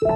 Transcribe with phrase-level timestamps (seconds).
[0.00, 0.06] Если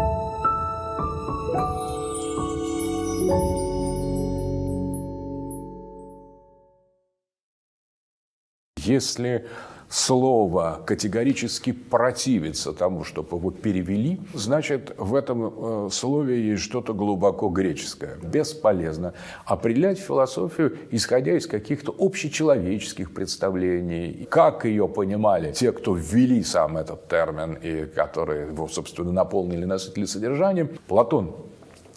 [9.93, 17.51] слово категорически противится тому, чтобы его перевели, значит, в этом э, слове есть что-то глубоко
[17.51, 18.17] греческое.
[18.23, 19.13] Бесполезно
[19.45, 24.27] определять философию, исходя из каких-то общечеловеческих представлений.
[24.31, 30.07] Как ее понимали те, кто ввели сам этот термин и которые его, собственно, наполнили, насытили
[30.07, 31.37] содержанием, Платон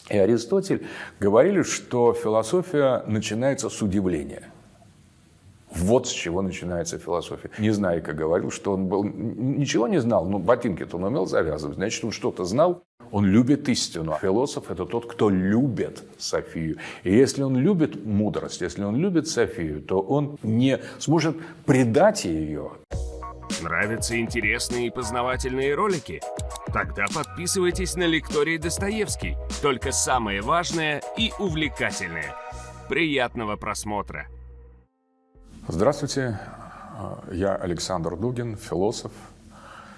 [0.10, 0.86] и Аристотель
[1.22, 4.50] говорили, что философия начинается с удивления–
[5.76, 7.50] вот с чего начинается философия.
[7.58, 11.76] Не знаю, как говорил, что он был, ничего не знал, но ботинки-то он умел завязывать,
[11.76, 14.18] значит, он что-то знал, он любит истину.
[14.22, 16.78] Философ– это тот, кто любит Софию.
[17.04, 22.72] И если он любит мудрость, если он любит Софию, то он не сможет предать ее.
[23.62, 26.20] Нравятся интересные и познавательные ролики?
[26.74, 29.38] Тогда подписывайтесь на лекторий Достоевский.
[29.62, 32.36] Только самое важное и увлекательное.
[32.90, 34.28] Приятного просмотра!
[35.68, 36.40] Здравствуйте,
[37.32, 39.12] я Александр Дугин, философ.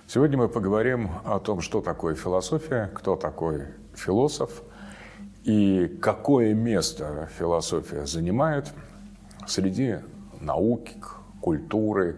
[0.08, 4.64] Сегодня мы поговорим о том, что такое философия, кто такой философ
[5.44, 8.72] и какое место философия занимает
[9.46, 9.98] среди
[10.40, 10.94] науки,
[11.42, 12.16] культуры,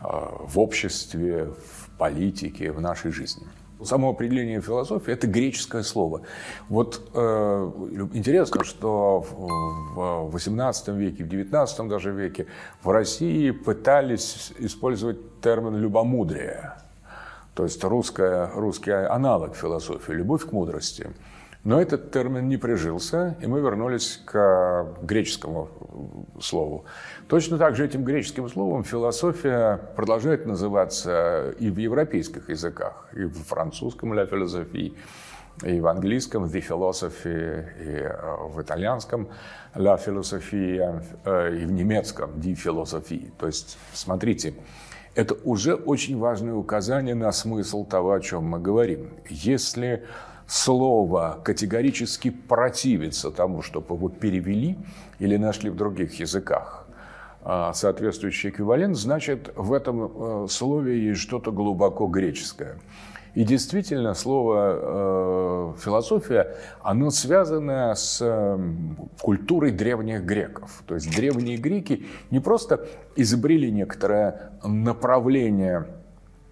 [0.00, 3.46] в обществе, в политике, в нашей жизни–
[3.84, 6.22] Само определение философии– это греческое слово.
[6.68, 7.70] Вот э,
[8.12, 12.46] интересно, что в XVIII веке, в XIX даже веке
[12.82, 16.74] в России пытались использовать термин «любомудрие»,
[17.54, 21.08] то есть русская, русский аналог философии– любовь к мудрости–
[21.62, 25.68] но этот термин не прижился, и мы вернулись к греческому
[26.40, 26.86] слову.
[27.28, 33.44] Точно так же этим греческим словом философия продолжает называться и в европейских языках, и в
[33.44, 34.94] французском «la philosophie»,
[35.62, 39.28] и в английском «the philosophy», и э, в итальянском
[39.74, 43.30] «la philosophia», э, и в немецком «die Philosophie».
[43.38, 44.54] То есть, смотрите,
[45.14, 49.10] это уже очень важное указание на смысл того, о чем мы говорим.
[49.28, 50.04] Если
[50.50, 54.76] слово категорически противится тому, чтобы его перевели
[55.20, 56.88] или нашли в других языках
[57.42, 62.78] а, соответствующий эквивалент, значит, в этом э, слове есть что-то глубоко греческое.
[63.34, 68.58] И действительно, слово э, философия, оно связано с э,
[69.20, 70.82] культурой древних греков.
[70.84, 75.86] То есть древние греки не просто изобрели некоторое направление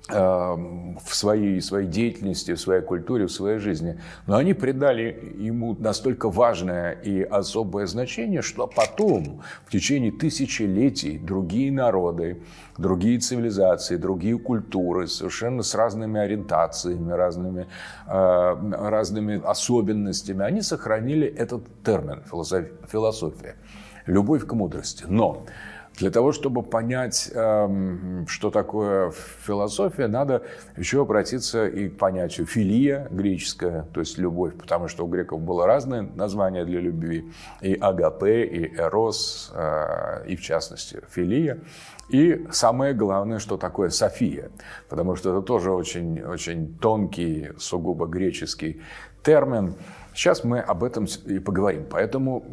[0.08, 4.00] в своей, своей деятельности, в своей культуре, в своей жизни.
[4.26, 11.70] Но они придали ему настолько важное и особое значение, что потом, в течение тысячелетий, другие
[11.70, 12.42] народы,
[12.78, 17.66] другие цивилизации, другие культуры, совершенно с разными ориентациями, разными,
[18.06, 18.56] э,
[18.88, 22.22] разными особенностями, они сохранили этот термин
[22.90, 23.56] философия,
[24.06, 25.04] любовь к мудрости.
[25.06, 25.44] Но
[25.98, 29.12] для того, чтобы понять, эм, что такое
[29.44, 30.42] философия, надо
[30.76, 35.66] еще обратиться и к понятию филия греческая, то есть любовь, потому что у греков было
[35.66, 41.58] разное название для любви, и агапе, и эрос, э, и в частности филия.
[42.08, 44.50] И самое главное, что такое София,
[44.88, 48.80] потому что это тоже очень, очень тонкий, сугубо греческий
[49.22, 49.74] термин.
[50.14, 51.86] Сейчас мы об этом и поговорим.
[51.90, 52.44] Поэтому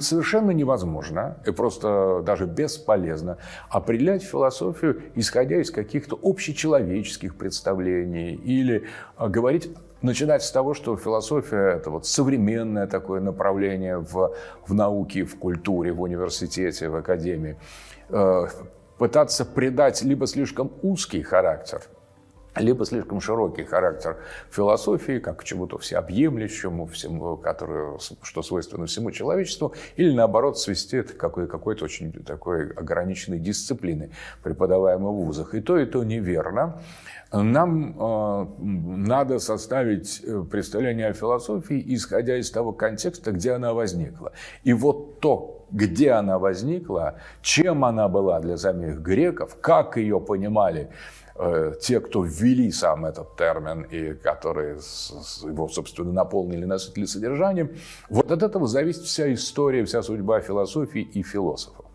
[0.00, 3.38] совершенно невозможно и просто даже бесполезно
[3.68, 9.70] определять философию, исходя из каких-то общечеловеческих представлений или а, говорить
[10.02, 14.34] начинать с того, что философия– это вот современное такое направление в,
[14.66, 17.56] в науке, в культуре, в университете, в академии.
[18.10, 18.46] Э,
[18.98, 21.82] пытаться придать либо слишком узкий характер–
[22.56, 24.16] либо слишком широкий характер
[24.50, 30.58] философии, как к чему-то всеобъемлющему, всему, которое, что свойственно всему человечеству, или наоборот
[31.12, 34.10] к какой- какой-то очень такой ограниченной дисциплины,
[34.42, 35.54] преподаваемой в вузах.
[35.54, 36.80] И то, и то неверно.
[37.32, 44.32] Нам э, надо составить э, представление о философии, исходя из того контекста, где она возникла.
[44.62, 50.88] И вот то, где она возникла, чем она была для самих греков, как ее понимали
[51.80, 54.76] те, кто ввели сам этот термин и которые
[55.42, 57.70] его, собственно, наполнили, насытили содержанием,
[58.08, 61.86] вот от этого зависит вся история, вся судьба философии и философов.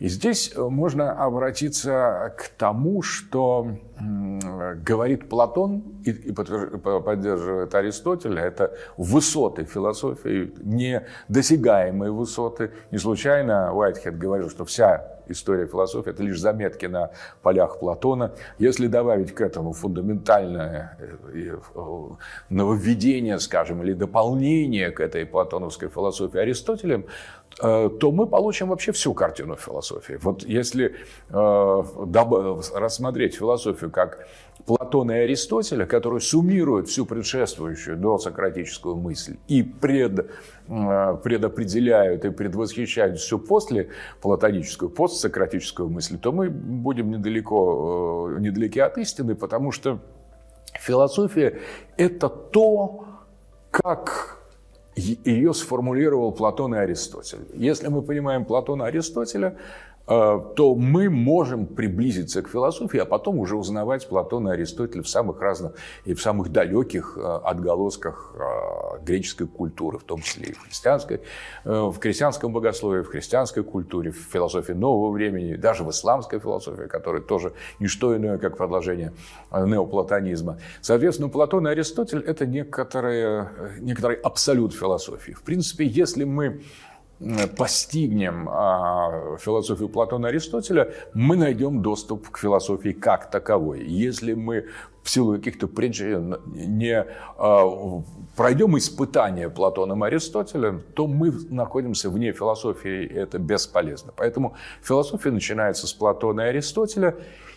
[0.00, 3.78] И здесь э, можно обратиться к тому, что
[4.82, 12.72] говорит Платон и поддерживает Аристотель, это высоты философии, недосягаемые высоты.
[12.90, 17.10] Не случайно Уайтхед говорил, что вся история философии– это лишь заметки на
[17.42, 18.32] полях Платона.
[18.58, 22.08] Если добавить к этому фундаментальное э, э,
[22.50, 27.06] нововведение, скажем, или дополнение к этой платоновской философии Аристотелем,
[27.62, 30.18] э, то мы получим вообще всю картину философии.
[30.20, 30.96] Вот если
[31.30, 34.26] рассмотреть философию как
[34.66, 40.30] Платона и Аристотеля, которые суммируют всю предшествующую досократическую мысль и пред,
[40.68, 43.90] э, предопределяют и предвосхищают все после
[44.22, 50.00] платоническую, постсократическую мысль, то мы будем недалеко, э, недалеки от истины, потому что
[50.80, 51.60] философия–
[51.98, 53.04] это то,
[53.70, 54.38] как
[54.96, 57.46] ее сформулировал Платон и Аристотель.
[57.52, 59.56] Если мы понимаем Платона и Аристотеля,
[60.06, 65.40] то мы можем приблизиться к философии, а потом уже узнавать Платона и Аристотеля в самых
[65.40, 65.72] разных
[66.04, 71.20] и в самых далеких э, отголосках э, греческой культуры, в том числе и в христианской,
[71.64, 77.22] в христианском богословии, в христианской культуре, в философии нового времени, даже в исламской философии, которая
[77.22, 79.12] тоже не что иное, как продолжение
[79.52, 80.58] неоплатонизма.
[80.80, 85.32] Соответственно, Платон и Аристотель– это некоторые, некоторый абсолют философии.
[85.32, 86.62] В принципе, если мы
[87.56, 93.84] постигнем а, философию Платона и Аристотеля, мы найдем доступ к философии как таковой.
[93.84, 94.66] Если мы
[95.02, 97.04] в силу каких-то причин не
[97.38, 98.02] а,
[98.36, 104.12] пройдем испытания Платоном и Аристотелем, то мы находимся вне философии, и это бесполезно.
[104.16, 107.16] Поэтому философия начинается с Платона и Аристотеля,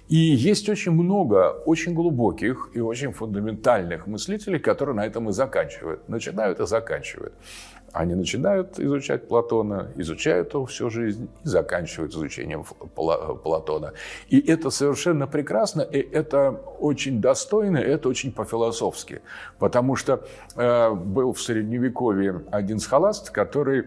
[0.10, 6.08] и есть очень много очень глубоких и очень фундаментальных мыслителей, которые на этом и заканчивают.
[6.08, 7.34] Начинают и заканчивают.
[7.98, 12.64] Они начинают изучать Платона, изучают его всю жизнь и заканчивают изучением
[12.94, 13.94] Платона.
[14.30, 19.22] И это совершенно прекрасно, и это очень достойно, и это очень по-философски.
[19.58, 23.86] Потому что э, был в Средневековье один схоласт, который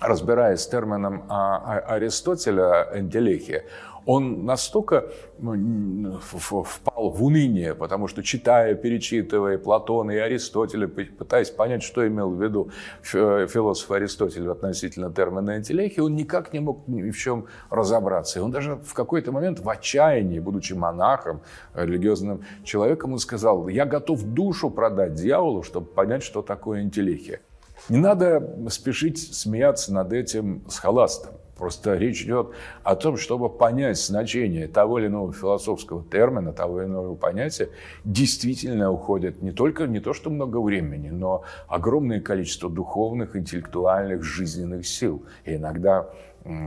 [0.00, 3.64] разбираясь с термином а, а, Аристотеля «энтелехия»,
[4.06, 11.82] он настолько ну, впал в уныние, потому что читая, перечитывая Платона и Аристотеля, пытаясь понять,
[11.82, 12.70] что имел в виду
[13.02, 18.38] философ Аристотель относительно термина «энтелехия», он никак не мог ни в чем разобраться.
[18.38, 21.40] И он даже в какой-то момент в отчаянии, будучи монахом,
[21.74, 27.40] религиозным человеком, он сказал, я готов душу продать дьяволу, чтобы понять, что такое энтелехия.
[27.88, 31.34] Не надо спешить смеяться над этим схоластом.
[31.56, 32.50] Просто речь идет
[32.82, 37.68] о том, чтобы понять значение того или иного философского термина, того или иного понятия,
[38.04, 44.86] действительно уходит не только не то, что много времени, но огромное количество духовных, интеллектуальных, жизненных
[44.86, 45.24] сил.
[45.44, 46.10] И иногда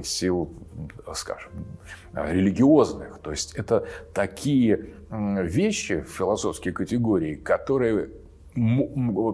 [0.03, 0.49] сил,
[1.13, 1.51] скажем,
[2.13, 3.19] религиозных.
[3.19, 8.09] То есть это такие вещи, философские категории, которые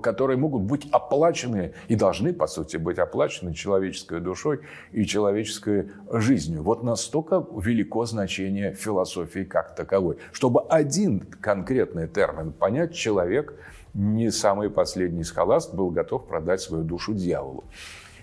[0.01, 4.61] которые могут быть оплачены и должны, по сути, быть оплачены человеческой душой
[4.91, 6.63] и человеческой жизнью.
[6.63, 10.17] Вот настолько велико значение философии как таковой.
[10.31, 13.53] Чтобы один конкретный термин понять, человек,
[13.93, 17.63] не самый последний схоласт, был готов продать свою душу дьяволу.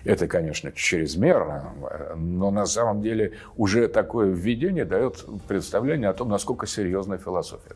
[0.03, 1.73] Это, конечно, чрезмерно,
[2.15, 7.75] но на самом деле уже такое введение дает представление о том, насколько серьезна философия.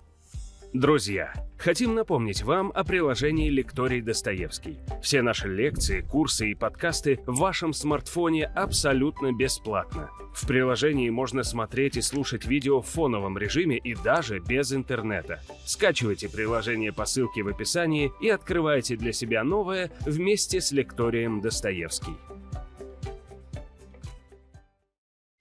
[0.76, 4.78] Друзья, хотим напомнить вам о приложении «Лекторий Достоевский».
[5.02, 10.10] Все наши лекции, курсы и подкасты в вашем смартфоне абсолютно бесплатно.
[10.34, 15.40] В приложении можно смотреть и слушать видео в фоновом режиме и даже без интернета.
[15.64, 22.18] Скачивайте приложение по ссылке в описании и открывайте для себя новое вместе с лекторием Достоевский.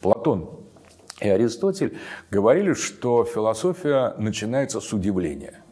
[0.00, 0.63] Платон
[1.24, 1.96] и Аристотель
[2.30, 5.62] говорили, что философия начинается с удивления.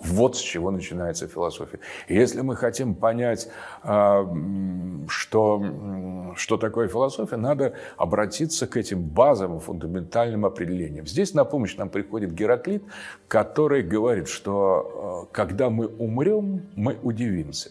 [0.00, 1.78] Вот с чего начинается философия.
[2.08, 3.48] Если мы хотим понять,
[3.84, 4.26] а,
[5.06, 11.06] что, что такое философия, надо обратиться к этим базовым, фундаментальным определениям.
[11.06, 12.82] Здесь на помощь нам приходит Гераклит,
[13.28, 17.70] который говорит, что а, когда мы умрем, мы удивимся.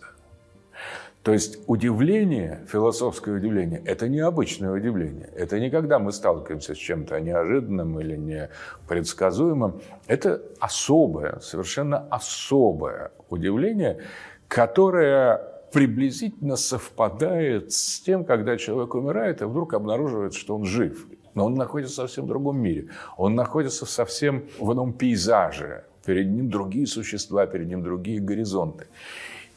[1.23, 5.29] То есть удивление, философское удивление, это необычное удивление.
[5.35, 9.81] Это не когда мы сталкиваемся с чем-то неожиданным или непредсказуемым.
[10.07, 13.99] Это особое, совершенно особое удивление,
[14.47, 15.37] которое
[15.71, 21.05] приблизительно совпадает с тем, когда человек умирает и вдруг обнаруживает, что он жив.
[21.35, 22.89] Но он находится в совсем другом мире.
[23.15, 25.85] Он находится совсем в ином пейзаже.
[26.03, 28.87] Перед ним другие существа, перед ним другие горизонты.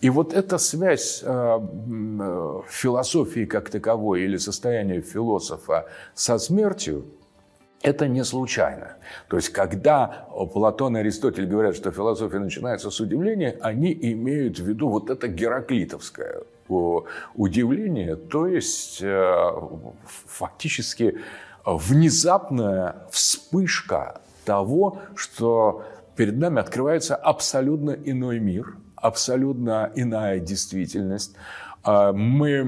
[0.05, 7.07] И вот эта связь э, э, философии как таковой или состояния философа со смертью,
[7.81, 8.99] это не случайно.
[9.29, 14.67] То есть, когда Платон и Аристотель говорят, что философия начинается с удивления, они имеют в
[14.69, 16.43] виду вот это гераклитовское
[17.35, 19.53] удивление, то есть э,
[20.27, 21.19] фактически
[21.65, 25.83] внезапная вспышка того, что
[26.15, 31.35] перед нами открывается абсолютно иной мир, абсолютно иная действительность,
[31.83, 32.63] а, мы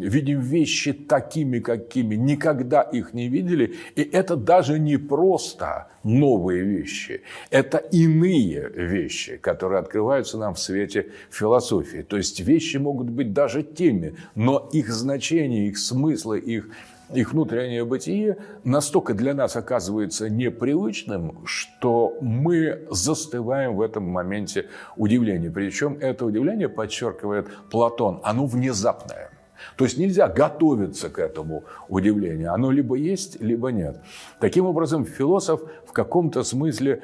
[0.00, 3.76] видим вещи такими, какими никогда их не видели.
[3.94, 7.22] И это даже не просто новые вещи.
[7.50, 12.02] Это иные вещи, которые открываются нам в свете философии.
[12.02, 16.70] То есть вещи могут быть даже теми, но их значение, их смыслы, их
[17.12, 25.50] их внутреннее бытие настолько для нас оказывается непривычным, что мы застываем в этом моменте удивления.
[25.50, 29.30] Причем это удивление, подчеркивает Платон, оно внезапное.
[29.76, 32.52] То есть нельзя готовиться к этому удивлению.
[32.52, 34.00] Оно либо есть, либо нет.
[34.38, 37.02] Таким образом, философ в каком-то смысле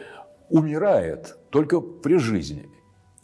[0.50, 2.68] умирает только при жизни.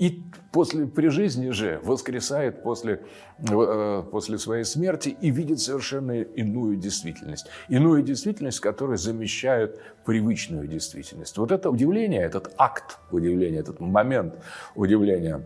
[0.01, 3.03] И после, при жизни же воскресает после,
[3.51, 7.47] э, после своей смерти и видит совершенно иную действительность.
[7.69, 11.37] Иную действительность, которая замещает привычную действительность.
[11.37, 14.37] Вот это удивление, этот акт удивления, этот момент
[14.75, 15.43] удивления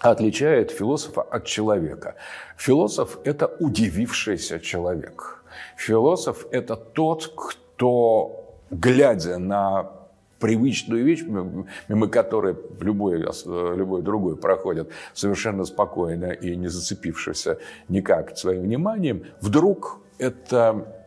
[0.00, 2.14] отличает философа от человека.
[2.56, 5.42] Философ– это удивившийся человек.
[5.76, 9.99] Философ– это тот, кто, глядя на
[10.40, 11.22] привычную вещь,
[11.88, 17.46] мимо которой любой, любой другой проходит совершенно спокойно и не зацепившись
[17.88, 20.99] никак своим вниманием, вдруг это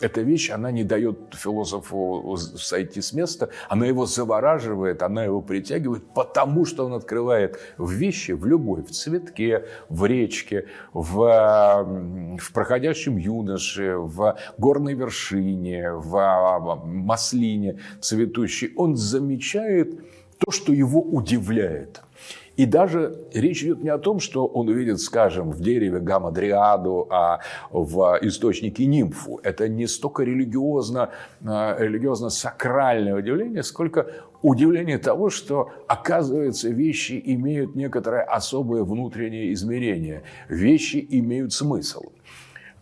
[0.00, 6.04] эта вещь, она не дает философу сойти с места, она его завораживает, она его притягивает,
[6.14, 13.16] потому что он открывает в вещи, в любой, в цветке, в речке, в, в проходящем
[13.16, 18.72] юноше, в горной вершине, в маслине цветущей.
[18.76, 20.00] Он замечает
[20.38, 22.02] то, что его удивляет.
[22.56, 27.40] И даже речь идет не о том, что он увидит, скажем, в дереве гамма-дриаду, а
[27.70, 29.40] в источнике нимфу.
[29.42, 31.10] Это не столько религиозно,
[31.44, 34.06] а, религиозно-сакральное удивление, сколько
[34.42, 40.22] удивление того, что, оказывается, вещи имеют некоторое особое внутреннее измерение.
[40.48, 42.04] Вещи имеют смысл.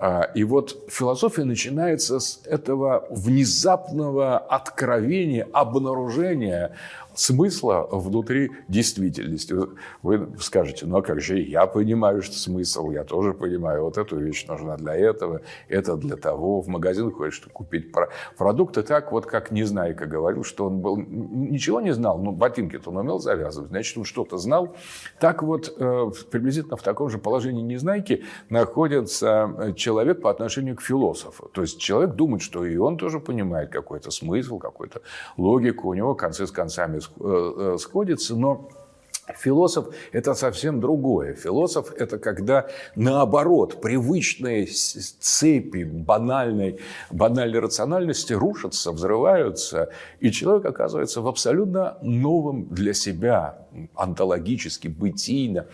[0.05, 6.75] А, и вот философия начинается с этого внезапного откровения, обнаружения
[7.15, 9.55] смысла внутри действительности.
[10.03, 14.19] Вы скажете, ну а как же я понимаю, что смысл, я тоже понимаю, вот эту
[14.19, 16.61] вещь нужна для этого, это для того.
[16.61, 17.93] В магазин чтобы купить
[18.37, 18.83] продукты.
[18.83, 23.19] Так вот, как Незнайка говорил, что он был, ничего не знал, но ботинки-то он умел
[23.19, 24.77] завязывать, значит, он что-то знал.
[25.21, 30.83] Так вот, э, приблизительно в таком же положении Незнайки находится э, человек по отношению к
[30.83, 31.51] философу.
[31.53, 35.03] То есть человек думает, что и он тоже понимает какой-то смысл, какую-то
[35.37, 36.99] логику, у него концы с концами
[37.79, 38.69] сходится, но
[39.39, 41.35] Философ– это совсем другое.
[41.35, 42.67] Философ– это когда,
[42.97, 46.81] наоборот, привычные цепи банальной,
[47.11, 55.67] банальной рациональности рушатся, взрываются, и человек оказывается в абсолютно новом для себя, онтологически, бытийно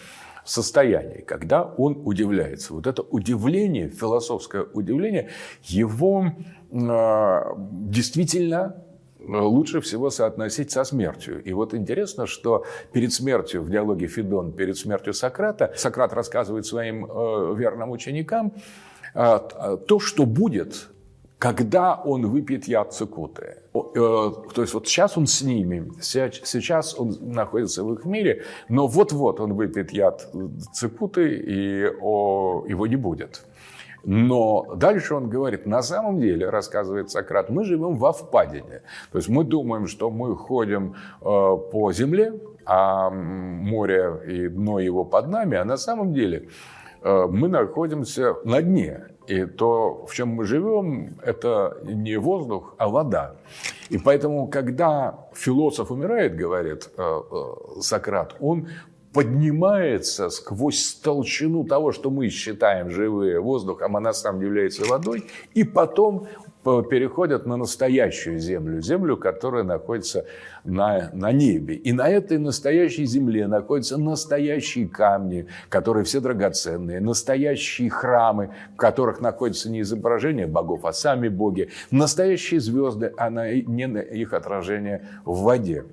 [0.45, 2.75] состоянии, когда он удивляется.
[2.75, 5.31] Вот это удивление, философское удивление,
[5.65, 6.33] его
[6.71, 8.83] э, действительно
[9.29, 11.43] лучше всего соотносить со смертью.
[11.45, 17.05] И вот интересно, что перед смертью, в диалоге Федон, перед смертью Сократа, Сократ рассказывает своим
[17.05, 18.53] э, верным ученикам
[19.15, 19.39] э,
[19.87, 20.89] то, что будет,
[21.39, 23.59] когда он выпьет яд цикуты.
[23.75, 28.87] Э, то есть вот сейчас он с ними, сейчас он находится в их мире, но
[28.87, 30.29] вот-вот он выпьет яд
[30.73, 33.43] цикуты, и его не будет.
[34.05, 38.83] Но дальше он говорит, на самом деле, рассказывает Сократ, мы живем во впадине.
[39.13, 45.05] То есть мы думаем, что мы ходим э, по земле, а море и дно его
[45.05, 46.49] под нами, а на самом деле
[47.03, 49.09] э, мы находимся на дне.
[49.27, 53.35] И то, в чем мы живем, это не воздух, а вода.
[53.91, 57.21] И поэтому, когда философ умирает, говорит э,
[57.81, 58.69] Сократ, он
[59.19, 65.25] поднимается сквозь толщину того, что мы считаем живые воздухом, а на самом деле является водой,
[65.55, 66.29] и потом
[66.89, 70.25] переходят на настоящую землю, землю, которая находится
[70.63, 71.75] на, на небе.
[71.75, 79.21] И на этой настоящей земле находятся настоящие камни, которые все драгоценные, настоящие храмы, в которых
[79.21, 85.87] находятся не изображения богов, а сами боги, настоящие звезды, а не их отражение в воде.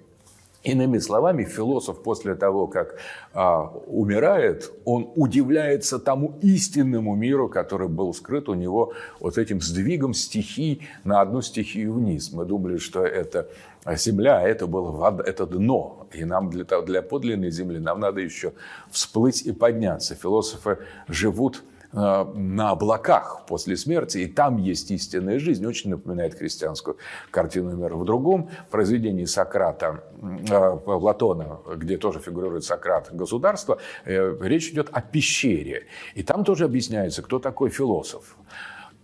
[0.65, 2.97] Иными словами, философ после того, как
[3.33, 10.15] а, умирает, он удивляется тому истинному миру, который был скрыт у него вот этим сдвигом
[10.15, 12.33] стихий на одну стихию вниз.
[12.33, 13.47] Мы думали, что это
[13.95, 16.07] земля, а это было вода, это дно.
[16.11, 18.53] И нам для, для подлинной земли нам надо еще
[18.89, 20.15] всплыть и подняться.
[20.15, 21.63] Философы живут
[21.95, 25.65] на облаках после смерти, и там есть истинная жизнь.
[25.65, 26.97] Очень напоминает христианскую
[27.31, 27.95] картину мира.
[27.95, 35.01] В другом произведении Сократа, э, Платона, где тоже фигурирует Сократ, государство, э, речь идет о
[35.01, 35.87] пещере.
[36.15, 38.35] И там тоже объясняется, кто такой философ.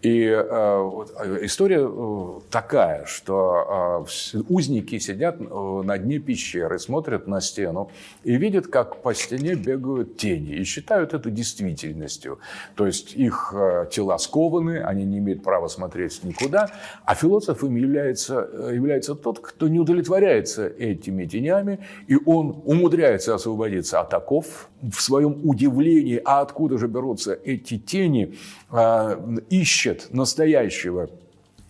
[0.01, 7.27] И э, э, история э, такая, что э, узники сидят э, на дне пещеры, смотрят
[7.27, 7.91] на стену
[8.23, 12.39] и видят, как по стене бегают тени, и считают это действительностью.
[12.75, 16.71] То есть их э, тела скованы, они не имеют права смотреть никуда,
[17.05, 21.77] а философом является, э, является тот, кто не удовлетворяется этими тенями,
[22.07, 28.35] и он умудряется освободиться от оков в своем удивлении, а откуда же берутся эти тени,
[28.71, 31.09] ищет ищет настоящего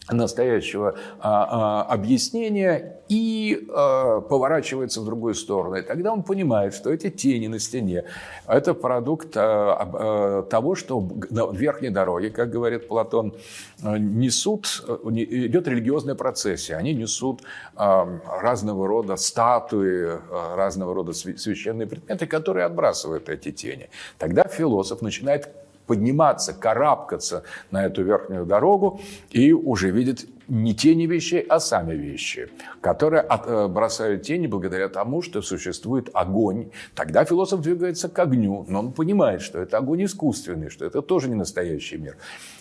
[0.09, 5.75] настоящего а, а, объяснения и а, поворачивается в другую сторону.
[5.75, 8.05] И тогда он понимает, что эти тени на стене–
[8.47, 13.35] это продукт а, а, того, что на верхней дороге, как говорит Платон,
[13.81, 16.75] несут, идет религиозная процессия.
[16.75, 17.41] Они несут
[17.75, 18.07] а,
[18.41, 23.89] разного рода статуи, а, разного рода священные предметы, которые отбрасывают эти тени.
[24.17, 25.49] Тогда философ начинает
[25.87, 32.49] подниматься, карабкаться на эту верхнюю дорогу и уже видит не тени вещей, а сами вещи,
[32.81, 36.71] которые от, э, бросают тени благодаря тому, что существует огонь.
[36.93, 41.29] Тогда философ двигается к огню, но он понимает, что это огонь искусственный, что это тоже
[41.29, 42.17] не настоящий мир.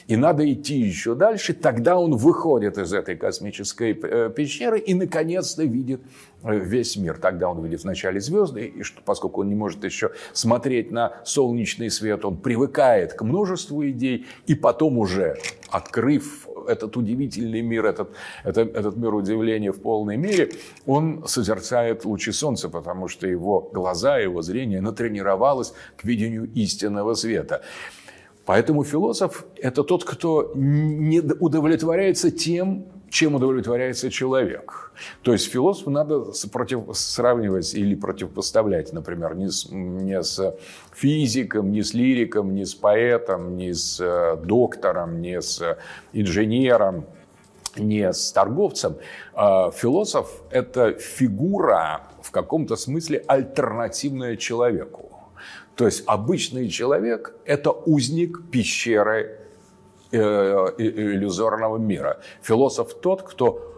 [0.07, 5.65] И надо идти еще дальше, тогда он выходит из этой космической э, пещеры и наконец-то
[5.65, 6.01] видит
[6.45, 7.19] э, весь мир.
[7.19, 11.91] Тогда он видит вначале звезды, и что, поскольку он не может еще смотреть на солнечный
[11.91, 15.39] свет, он привыкает к множеству идей, и потом уже,
[15.71, 18.09] открыв этот удивительный мир, этот,
[18.45, 20.51] этот, этот мир удивления в полной мере,
[20.87, 27.63] он созерцает лучи солнца, потому что его глаза, его зрение натренировалось к видению истинного света.
[28.47, 34.93] Поэтому философ– это тот, кто не удовлетворяется тем, чем удовлетворяется человек.
[35.23, 40.57] То есть философу надо против, сравнивать или противопоставлять, например, не с, не с
[40.95, 45.77] физиком, не с лириком, не с поэтом, не с э, доктором, не с
[46.13, 47.05] инженером,
[47.77, 48.97] не с торговцем.
[49.35, 55.11] А философ– это фигура в каком-то смысле альтернативная человеку.
[55.75, 59.40] То есть обычный человек– это узник пещеры
[60.13, 62.21] иллюзорного мира.
[62.43, 63.71] Философ тот, кто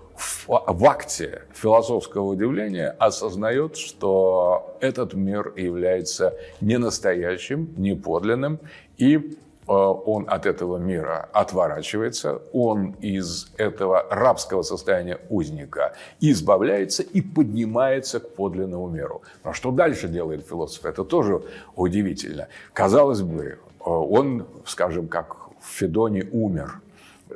[0.47, 8.59] в акте философского удивления осознает, что этот мир является не настоящим, не подлинным,
[8.99, 17.21] и э, он от этого мира отворачивается, он из этого рабского состояния узника избавляется и
[17.21, 19.23] поднимается к подлинному миру.
[19.45, 20.85] Но что дальше делает философ?
[20.85, 21.43] Это тоже
[21.75, 22.49] удивительно.
[22.73, 26.81] Казалось бы, э, он, скажем, как Федоне умер–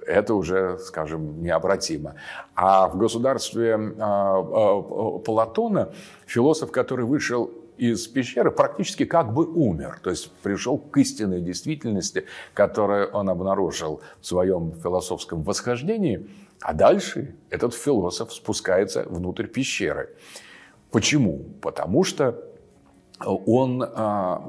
[0.07, 2.15] это уже, скажем, необратимо.
[2.55, 5.93] А в государстве а, а, Платона
[6.27, 10.01] философ, который вышел из пещеры, практически как бы умер.
[10.03, 16.29] То есть пришел к истинной действительности, которую он обнаружил в своем философском восхождении.
[16.61, 20.11] А дальше этот философ спускается внутрь пещеры.
[20.91, 21.45] Почему?
[21.61, 22.46] Потому что
[23.24, 24.42] он а,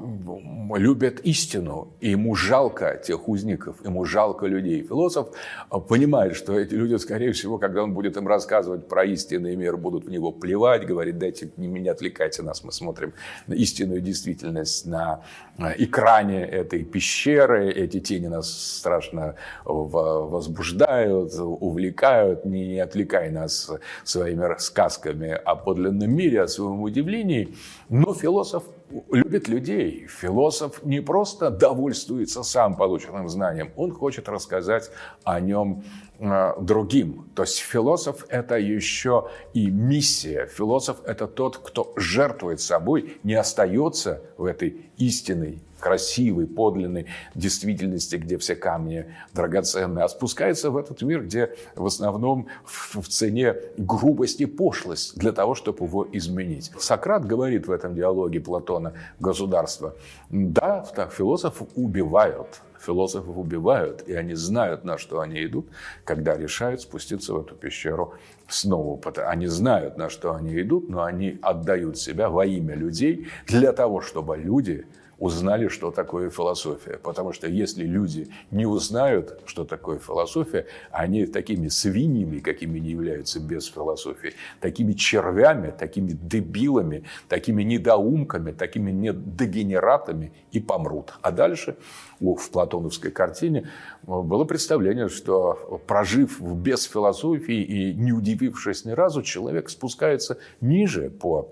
[0.76, 4.82] любит истину, и ему жалко тех узников, ему жалко людей.
[4.82, 5.28] Философ
[5.70, 9.78] а, понимает, что эти люди, скорее всего, когда он будет им рассказывать про истинный мир,
[9.78, 13.14] будут в него плевать, говорить, дайте, не, не отвлекайте нас, мы смотрим
[13.46, 15.22] на истинную действительность на
[15.56, 23.70] а, экране этой пещеры, эти тени нас страшно возбуждают, увлекают, не, отвлекай нас
[24.04, 27.54] своими сказками о подлинном мире, о своем удивлении.
[27.88, 28.64] Но философ
[29.10, 30.06] любит людей.
[30.08, 34.90] Философ не просто довольствуется сам полученным знанием, он хочет рассказать
[35.24, 35.84] о нем
[36.18, 37.30] э, другим.
[37.34, 40.46] То есть философ– это еще и миссия.
[40.46, 48.38] Философ– это тот, кто жертвует собой, не остается в этой истинной красивой, подлинной действительности, где
[48.38, 54.46] все камни драгоценные, а спускается в этот мир, где в основном в цене грубость и
[54.46, 56.72] пошлость для того, чтобы его изменить.
[56.78, 59.94] Сократ говорит в этом диалоге Платона «Государство».
[60.30, 65.68] Да, так, философов убивают, философов убивают, и они знают, на что они идут,
[66.04, 68.14] когда решают спуститься в эту пещеру
[68.48, 68.98] снова.
[69.26, 74.00] Они знают, на что они идут, но они отдают себя во имя людей для того,
[74.00, 74.86] чтобы люди
[75.18, 76.98] узнали, что такое философия.
[76.98, 83.40] Потому что если люди не узнают, что такое философия, они такими свиньями, какими не являются
[83.40, 91.14] без философии, такими червями, такими дебилами, такими недоумками, такими недогенератами и помрут.
[91.22, 91.76] А дальше
[92.20, 93.68] в платоновской картине
[94.06, 101.48] было представление, что прожив без философии и не удивившись ни разу, человек спускается ниже по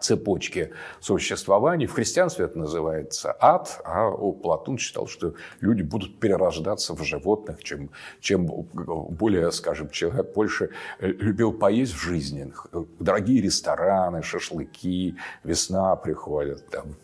[0.00, 1.86] цепочки существования.
[1.86, 7.90] В христианстве это называется ад, а Платон считал, что люди будут перерождаться в животных, чем,
[8.20, 12.52] чем более, скажем, человек больше э, любил поесть в жизни.
[12.98, 16.96] Дорогие рестораны, шашлыки, весна приходит, там,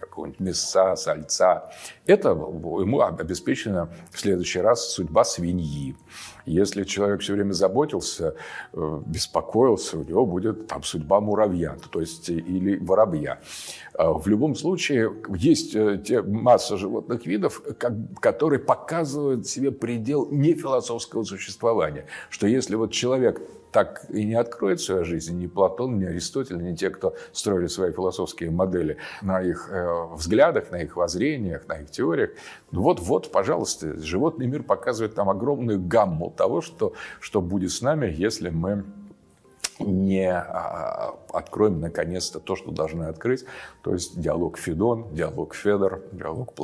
[0.00, 1.70] какого-нибудь мяса, сальца.
[2.06, 5.96] Это ему обеспечена в следующий раз судьба свиньи.
[6.50, 8.34] Если человек все время заботился,
[8.72, 13.38] э, беспокоился, у него будет там судьба муравья, то есть или воробья.
[13.94, 17.62] А в любом случае, есть э, те масса животных видов,
[18.20, 22.06] которые показывают себе предел нефилософского существования.
[22.30, 23.40] Что если вот человек
[23.72, 27.92] так и не откроет свою жизнь ни Платон, ни Аристотель, ни те, кто строили свои
[27.92, 32.30] философские модели на их э, взглядах, на их воззрениях, на их теориях.
[32.72, 38.48] Вот-вот, пожалуйста, животный мир показывает нам огромную гамму того, что, что будет с нами, если
[38.48, 38.84] мы
[39.78, 43.44] не а, откроем наконец-то то, что должны открыть,
[43.82, 46.54] то есть диалог Федон, диалог Федор, диалог,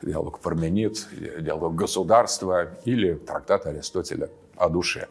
[0.00, 1.06] диалог Парменид,
[1.40, 5.08] диалог государства или трактат Аристотеля о душе.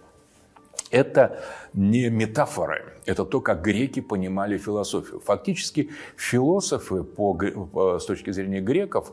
[0.90, 1.40] Это
[1.74, 5.20] не метафоры, это то, как греки понимали философию.
[5.20, 9.12] Фактически философы по, с точки зрения греков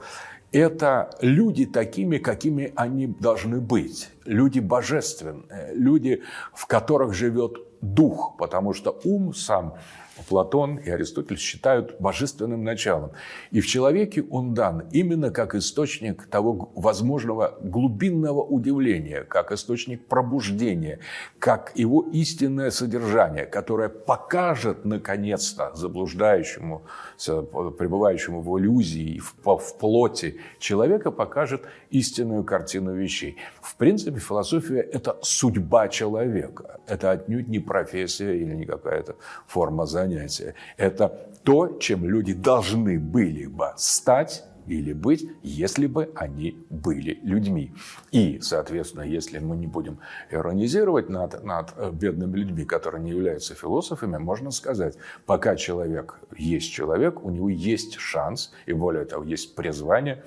[0.52, 4.10] это люди такими, какими они должны быть.
[4.24, 6.22] Люди божественные, люди,
[6.54, 9.74] в которых живет дух, потому что ум сам
[10.28, 13.12] Платон и Аристотель считают божественным началом.
[13.50, 21.00] И в человеке он дан именно как источник того возможного глубинного удивления, как источник пробуждения,
[21.38, 26.82] как его истинное содержание, которое покажет наконец-то заблуждающему,
[27.18, 33.36] пребывающему в иллюзии, в, в плоти человека, покажет истинную картину вещей.
[33.60, 36.80] В принципе, философия– это судьба человека.
[36.86, 40.54] Это отнюдь не профессия или не какая-то форма занятия.
[40.76, 47.72] Это то, чем люди должны были бы стать или быть, если бы они были людьми.
[48.12, 49.98] И, соответственно, если мы не будем
[50.30, 57.24] иронизировать над, над бедными людьми, которые не являются философами, можно сказать, пока человек есть человек,
[57.24, 60.22] у него есть шанс, и более того, есть призвание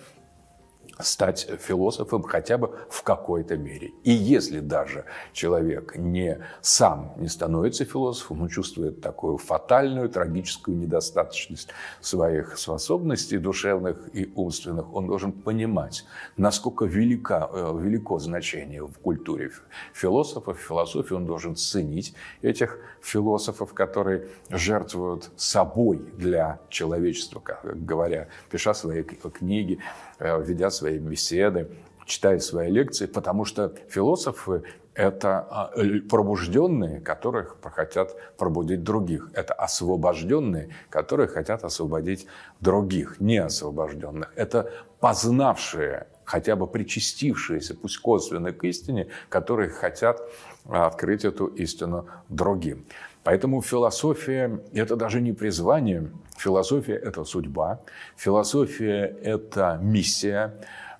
[1.01, 3.91] стать философом хотя бы в какой-то мере.
[4.03, 11.69] И если даже человек не сам не становится философом, он чувствует такую фатальную, трагическую недостаточность
[12.01, 16.05] своих способностей душевных и умственных, он должен понимать,
[16.37, 19.51] насколько велика, э, велико значение в культуре
[19.93, 28.73] философов, философии, он должен ценить этих философов, которые жертвуют собой для человечества, как говоря, пиша
[28.73, 29.79] свои книги,
[30.21, 31.69] ведя свои беседы,
[32.05, 35.71] читая свои лекции, потому что философы– это а,
[36.09, 39.29] пробужденные, которые хотят пробудить других.
[39.33, 42.27] Это освобожденные, которые хотят освободить
[42.59, 44.33] других, неосвобожденных.
[44.35, 50.21] Это познавшие, хотя бы причастившиеся, пусть косвенно к истине, которые хотят
[50.69, 52.85] открыть эту истину другим.
[53.23, 57.79] Поэтому философия– это даже не призвание, философия– это судьба,
[58.17, 60.53] философия– это миссия,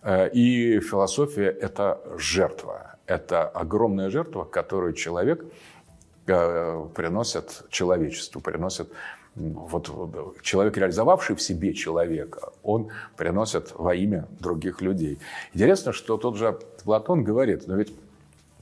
[0.04, 2.96] э, и философия– это жертва.
[3.08, 5.44] Это огромная жертва, которую человек
[6.28, 8.90] э, приносит человечеству, приносит
[9.36, 15.20] вот человек, реализовавший в себе человека, он приносит во имя других людей.
[15.54, 17.94] Интересно, что тот же Платон говорит, но ведь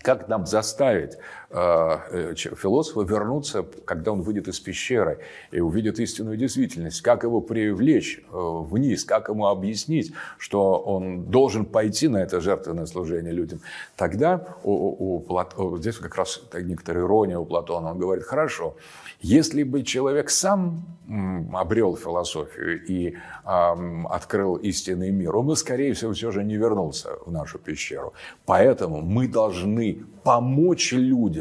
[0.01, 1.17] как нам заставить
[1.51, 5.19] философа вернуться, когда он выйдет из пещеры
[5.51, 7.01] и увидит истинную действительность?
[7.01, 9.03] Как его привлечь э, вниз?
[9.03, 13.61] Как ему объяснить, что он должен пойти на это жертвенное служение людям?
[13.95, 15.25] Тогда у, у,
[15.57, 17.91] у здесь как раз некоторая ирония у Платона.
[17.91, 18.75] Он говорит, хорошо,
[19.19, 20.85] если бы человек сам
[21.53, 27.09] обрел философию и э, открыл истинный мир, он бы, скорее всего, все же не вернулся
[27.25, 28.13] в нашу пещеру.
[28.45, 31.38] Поэтому мы должны помочь людям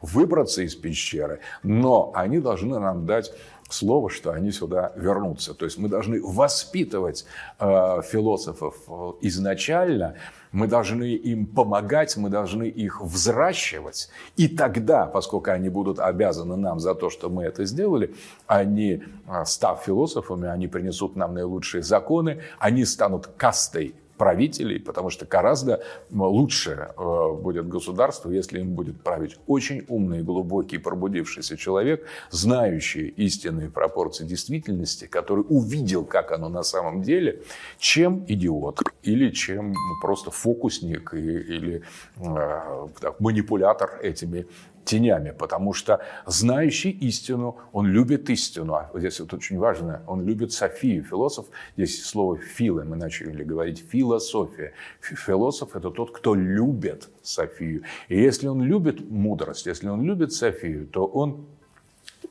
[0.00, 3.32] выбраться из пещеры, но они должны нам дать
[3.72, 5.54] слово, что они сюда вернутся.
[5.54, 7.24] То есть мы должны воспитывать
[7.58, 10.14] э, философов э, изначально,
[10.52, 14.10] мы должны им помогать, мы должны их взращивать.
[14.36, 18.14] И тогда, поскольку они будут обязаны нам за то, что мы это сделали,
[18.46, 25.24] они, э, став философами, они принесут нам наилучшие законы, они станут кастой правителей, потому что
[25.24, 33.08] гораздо лучше э, будет государство, если им будет править очень умный, глубокий, пробудившийся человек, знающий
[33.16, 37.40] истинные пропорции действительности, который увидел, как оно на самом деле,
[37.78, 41.82] чем идиот или чем просто фокусник или
[42.18, 42.88] э,
[43.20, 44.46] манипулятор этими
[44.84, 48.74] тенями, потому что знающий истину, он любит истину.
[48.74, 51.04] А здесь вот очень важно, он любит Софию.
[51.04, 54.72] Философ, здесь слово фило, мы начали говорить, философия.
[55.00, 57.82] Философ– это тот, кто любит Софию.
[58.08, 61.46] И если он любит мудрость, если он любит Софию, то он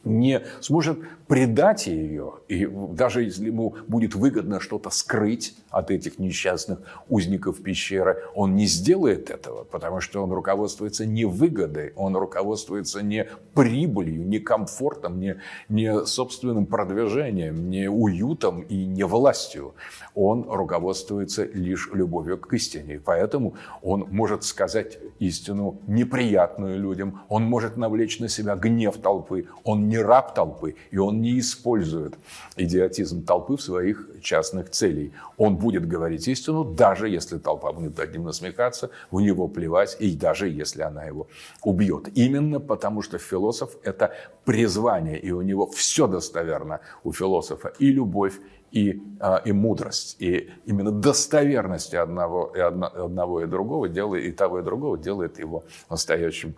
[0.04, 6.80] не сможет предать ее, и даже если ему будет выгодно что-то скрыть от этих несчастных
[7.08, 13.28] узников пещеры, он не сделает этого, потому что он руководствуется не выгодой, он руководствуется не
[13.54, 19.76] прибылью, не комфортом, не, не собственным продвижением, не уютом и не властью.
[20.16, 23.00] Он руководствуется лишь любовью к истине.
[23.04, 29.79] Поэтому он может сказать истину неприятную людям, он может навлечь на себя гнев толпы, он
[29.88, 32.16] не раб толпы, и он не использует
[32.58, 35.14] идиотизм толпы в своих частных целей.
[35.38, 40.16] Он будет говорить истину, даже если толпа будет над ним насмехаться, в него плевать, и
[40.16, 41.28] даже если она его
[41.64, 42.10] убьет.
[42.16, 44.14] Именно потому, что философ– это
[44.46, 47.72] призвание, и у него все достоверно у философа.
[47.80, 48.34] И любовь,
[48.72, 50.16] и, а, и мудрость.
[50.20, 55.40] И именно достоверность одного и, одно, одного и другого делает, и того и другого делает
[55.40, 56.56] его настоящим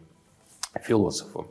[0.84, 1.48] философом.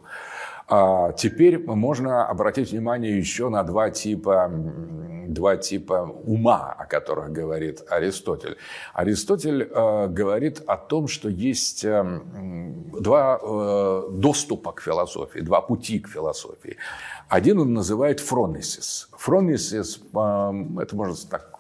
[0.72, 4.48] А теперь можно обратить внимание еще на два типа,
[5.26, 8.56] два типа ума, о которых говорит Аристотель.
[8.94, 12.20] Аристотель э, говорит о том, что есть э,
[13.00, 16.76] два э, доступа к философии, два пути к философии.
[17.28, 19.09] Один он называет фронесис.
[19.18, 21.59] Фронесис, это можно так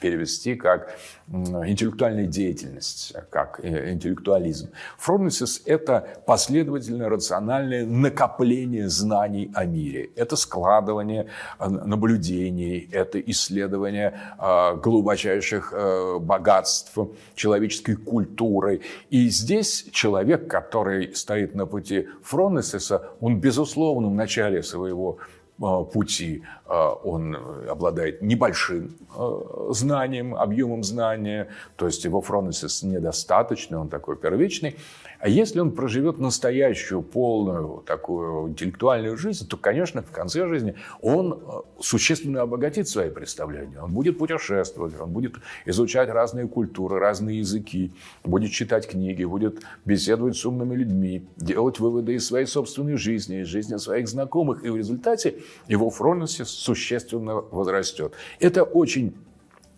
[0.00, 0.96] перевести как
[1.28, 4.70] интеллектуальная деятельность, как э, интеллектуализм.
[4.98, 10.10] Фромнесис– это последовательное рациональное накопление знаний о мире.
[10.16, 15.72] Это складывание э, наблюдений, это исследование э, глубочайших
[16.20, 16.98] богатств
[17.34, 18.80] человеческой культуры.
[19.10, 25.18] И здесь человек, который стоит на пути Фронесиса, он, безусловно, в начале своего
[25.60, 26.72] пути э,
[27.04, 27.36] он
[27.68, 34.76] обладает небольшим э, знанием, объемом знания, то есть его фронесис недостаточный, он такой первичный.
[35.20, 41.42] А если он проживет настоящую, полную такую интеллектуальную жизнь, то, конечно, в конце жизни он
[41.78, 43.82] существенно обогатит свои представления.
[43.82, 45.34] Он будет путешествовать, он будет
[45.66, 47.92] изучать разные культуры, разные языки,
[48.24, 53.48] будет читать книги, будет беседовать с умными людьми, делать выводы из своей собственной жизни, из
[53.48, 54.64] жизни своих знакомых.
[54.64, 55.34] И в результате
[55.68, 58.14] его фронтнесс существенно возрастет.
[58.38, 59.14] Это очень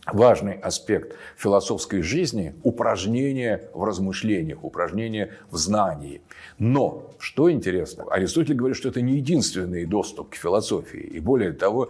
[0.06, 6.22] важный аспект философской жизни– упражнение в размышлениях, упражнение в знании.
[6.58, 11.00] Но, что интересно, Аристотель говорит, что это не единственный доступ к философии.
[11.00, 11.88] И более того,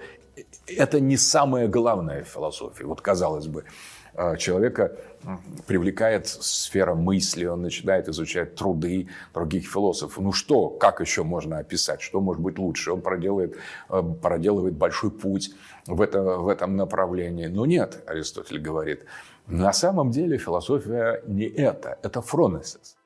[0.66, 2.84] это не самое главное в философии.
[2.84, 3.64] Вот казалось бы,
[4.38, 4.96] человека
[5.66, 10.22] привлекает сфера мысли, он начинает изучать труды других философов.
[10.22, 12.92] Ну что, как еще можно описать, что может быть лучше?
[12.92, 13.56] Он проделывает,
[13.88, 15.54] а, проделывает большой путь
[15.86, 17.46] в, это, в этом направлении.
[17.46, 19.04] Но нет, Аристотель говорит,
[19.46, 22.96] на самом деле философия не это, это фронесис.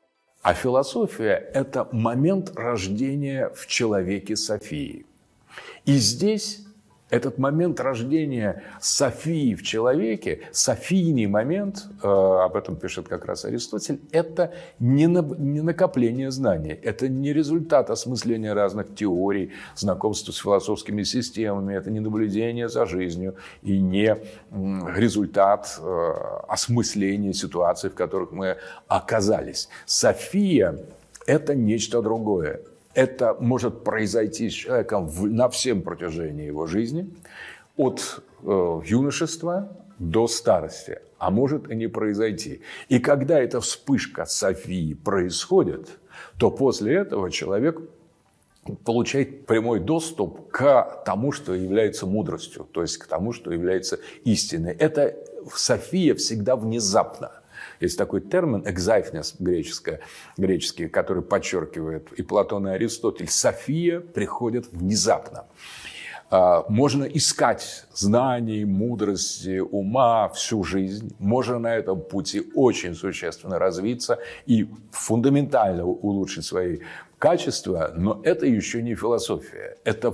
[0.42, 5.06] А философия– это момент рождения в человеке Софии.
[5.84, 6.65] И здесь
[7.08, 14.00] этот момент рождения Софии в человеке, Софийный момент, э, об этом пишет как раз Аристотель,
[14.10, 21.04] это не, на, не накопление знаний, это не результат осмысления разных теорий, знакомства с философскими
[21.04, 24.16] системами, это не наблюдение за жизнью и не
[24.96, 26.12] результат э,
[26.48, 28.56] осмысления ситуаций, в которых мы
[28.88, 29.68] оказались.
[29.84, 30.76] София–
[31.26, 32.60] это нечто другое
[32.96, 37.14] это может произойти с человеком на всем протяжении его жизни,
[37.76, 42.62] от э, юношества до старости, а может и не произойти.
[42.88, 45.90] И когда эта вспышка Софии происходит,
[46.38, 47.82] то после этого человек
[48.84, 54.72] получает прямой доступ к тому, что является мудростью, то есть к тому, что является истиной.
[54.72, 55.14] Это
[55.54, 57.30] София всегда внезапно–
[57.80, 60.00] есть такой термин «экзайфнес» греческое,
[60.36, 63.28] греческий, который подчеркивает и Платон, и Аристотель.
[63.28, 65.46] София приходит внезапно.
[66.28, 71.14] А, можно искать знаний, мудрости, ума всю жизнь.
[71.18, 76.78] Можно на этом пути очень существенно развиться и фундаментально улучшить свои
[77.18, 79.78] качества, но это еще не философия.
[79.84, 80.12] Это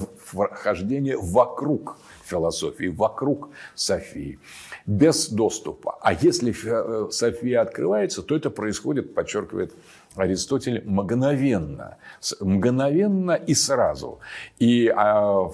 [0.53, 4.39] хождение вокруг философии, вокруг Софии,
[4.87, 5.99] без доступа.
[6.01, 9.75] А если э, София открывается, то это происходит, подчеркивает
[10.17, 11.97] Аристотель, мгновенно.
[12.41, 14.19] Мгновенно и сразу.
[14.59, 15.51] И а,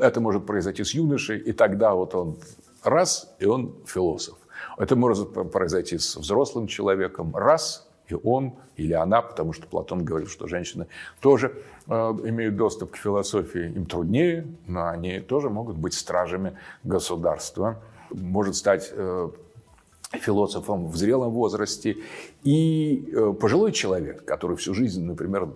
[0.00, 2.38] это может произойти с юношей, и тогда вот он
[2.82, 4.36] раз, и он философ.
[4.78, 10.28] Это может произойти с взрослым человеком, раз, и он или она, потому что Платон говорил,
[10.28, 10.86] что женщины
[11.20, 11.52] тоже
[11.88, 17.80] имеют доступ к философии, им труднее, но они тоже могут быть стражами государства.
[18.10, 19.30] Может стать э,
[20.12, 21.96] философом в зрелом возрасте.
[22.42, 25.50] И э, пожилой человек, который всю жизнь, например,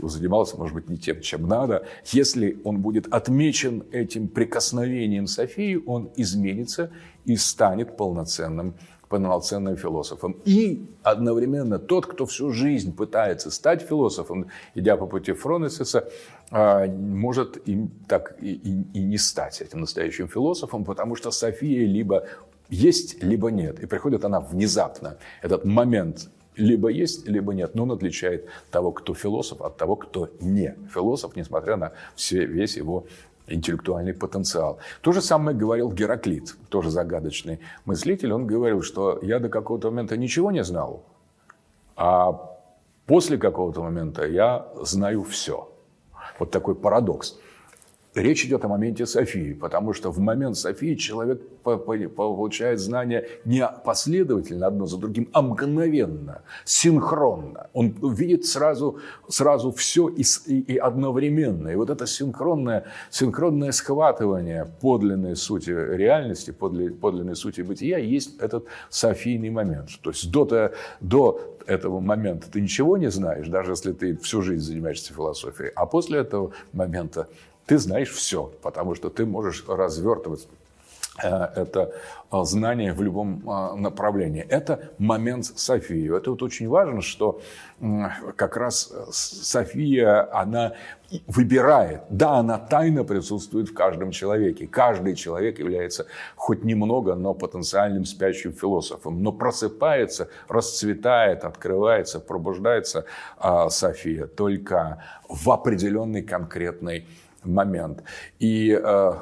[0.00, 6.10] занимался, может быть, не тем, чем надо, если он будет отмечен этим прикосновением Софии, он
[6.16, 6.90] изменится
[7.24, 8.74] и станет полноценным
[9.08, 10.36] полноценным философом.
[10.44, 16.08] И одновременно тот, кто всю жизнь пытается стать философом, идя по пути Фронесиса,
[16.50, 21.86] а, может им так и, и, и не стать этим настоящим философом, потому что София
[21.86, 22.26] либо
[22.68, 23.80] есть, либо нет.
[23.80, 25.18] И приходит она внезапно.
[25.42, 27.74] Этот момент либо есть, либо нет.
[27.74, 32.76] Но он отличает того, кто философ, от того, кто не философ, несмотря на все, весь
[32.76, 33.06] его
[33.48, 34.78] интеллектуальный потенциал.
[35.00, 38.32] То же самое говорил Гераклит, тоже загадочный мыслитель.
[38.32, 41.04] Он говорил, что я до какого-то момента ничего не знал,
[41.96, 42.32] а
[43.06, 45.68] после какого-то момента я знаю все.
[46.38, 47.38] Вот такой парадокс.
[48.16, 54.68] Речь идет о моменте Софии, потому что в момент Софии человек получает знания не последовательно
[54.68, 57.68] одно за другим, а мгновенно, синхронно.
[57.74, 61.68] Он видит сразу, сразу все и, и одновременно.
[61.68, 69.50] И вот это синхронное, синхронное схватывание подлинной сути реальности, подлинной сути бытия есть этот Софийный
[69.50, 69.90] момент.
[70.00, 74.64] То есть до, до этого момента ты ничего не знаешь, даже если ты всю жизнь
[74.64, 77.28] занимаешься философией, а после этого момента
[77.66, 80.46] ты знаешь все, потому что ты можешь развертывать
[81.22, 81.92] э, это
[82.30, 84.42] э, знание в любом э, направлении.
[84.42, 86.16] Это момент Софии.
[86.16, 87.40] Это вот очень важно, что
[88.36, 90.74] как раз София, она
[91.26, 92.02] выбирает.
[92.08, 94.68] Да, она тайно присутствует в каждом человеке.
[94.68, 99.22] Каждый человек является хоть немного, но потенциальным спящим философом.
[99.22, 103.04] Но просыпается, расцветает, открывается, пробуждается
[103.68, 107.06] София только в определенной конкретной
[107.46, 108.02] момент.
[108.38, 109.12] И э,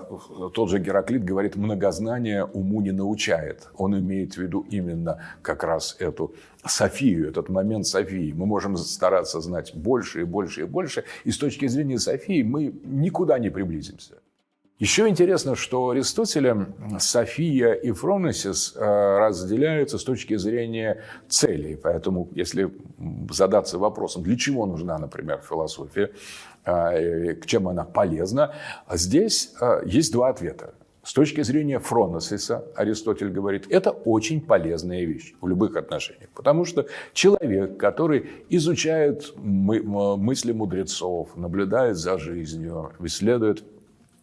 [0.55, 3.69] тот же Гераклит говорит, многознание уму не научает.
[3.77, 6.35] Он имеет в виду именно как раз эту
[6.67, 8.33] Софию, этот момент Софии.
[8.33, 12.75] Мы можем стараться знать больше и больше и больше, и с точки зрения Софии мы
[12.85, 14.15] никуда не приблизимся.
[14.81, 16.67] Еще интересно, что Аристотеля
[16.99, 21.77] София и Фронесис э, разделяются с точки зрения целей.
[21.77, 22.71] Поэтому, если
[23.31, 26.11] задаться вопросом, для чего нужна, например, философия,
[26.65, 28.55] чем она полезна,
[28.91, 30.75] здесь э, есть два ответа.
[31.05, 36.31] С точки зрения Фроносиса, Аристотель говорит, это очень полезная вещь в любых отношениях.
[36.35, 43.65] Потому что человек, который изучает мысли мудрецов, наблюдает за жизнью, исследует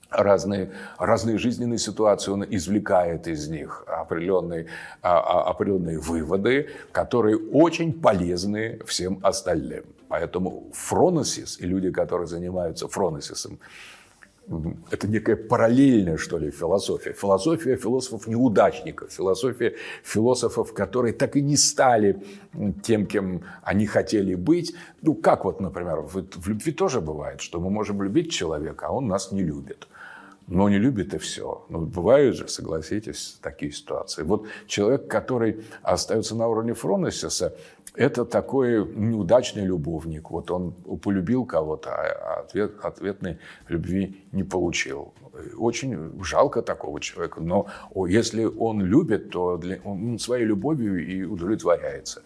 [0.10, 4.66] разные, разные жизненные ситуации, он извлекает из них определенные,
[5.04, 9.84] а, а, определенные выводы, которые очень полезны всем остальным.
[10.12, 13.60] Поэтому фроносис и люди, которые занимаются фроносисом,
[14.92, 17.14] это некая параллельная, что ли, философия.
[17.14, 22.22] Философия философов-неудачников, философия философов, которые так и не стали
[22.84, 24.76] тем, кем они хотели быть.
[25.02, 29.08] Ну, как вот, например, в любви тоже бывает, что мы можем любить человека, а он
[29.08, 29.88] нас не любит
[30.48, 31.66] но не любит и все.
[31.70, 34.24] Ну, бывают же, согласитесь, такие ситуации.
[34.24, 37.54] Вот человек, который остается на уровне Фронесиса,
[37.96, 40.30] это такой неудачный любовник.
[40.30, 45.14] Вот он полюбил кого-то, а ответ, ответной любви не получил.
[45.58, 47.42] Очень жалко такого человека.
[47.42, 47.68] Но
[48.08, 52.24] если он любит, то для, он своей любовью и удовлетворяется.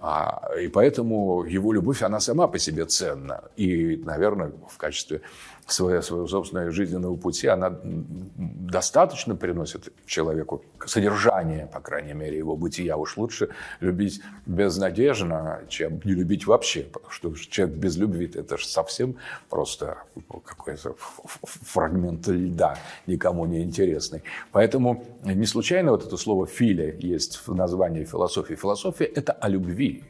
[0.00, 3.44] А, и поэтому его любовь, она сама по себе ценна.
[3.56, 5.22] И, наверное, в качестве
[5.66, 12.96] своего, своего собственного жизненного пути, она достаточно приносит человеку содержание, по крайней мере, его бытия.
[12.96, 13.48] Уж лучше
[13.80, 16.82] любить безнадежно, чем не любить вообще.
[16.82, 19.16] Потому что человек без любви– это же совсем
[19.48, 19.98] просто
[20.44, 20.94] какой-то
[21.42, 24.22] фрагмент льда, никому не интересный.
[24.52, 28.54] Поэтому не случайно вот это слово «филия» есть в названии философии.
[28.54, 30.04] Философия– это о любви.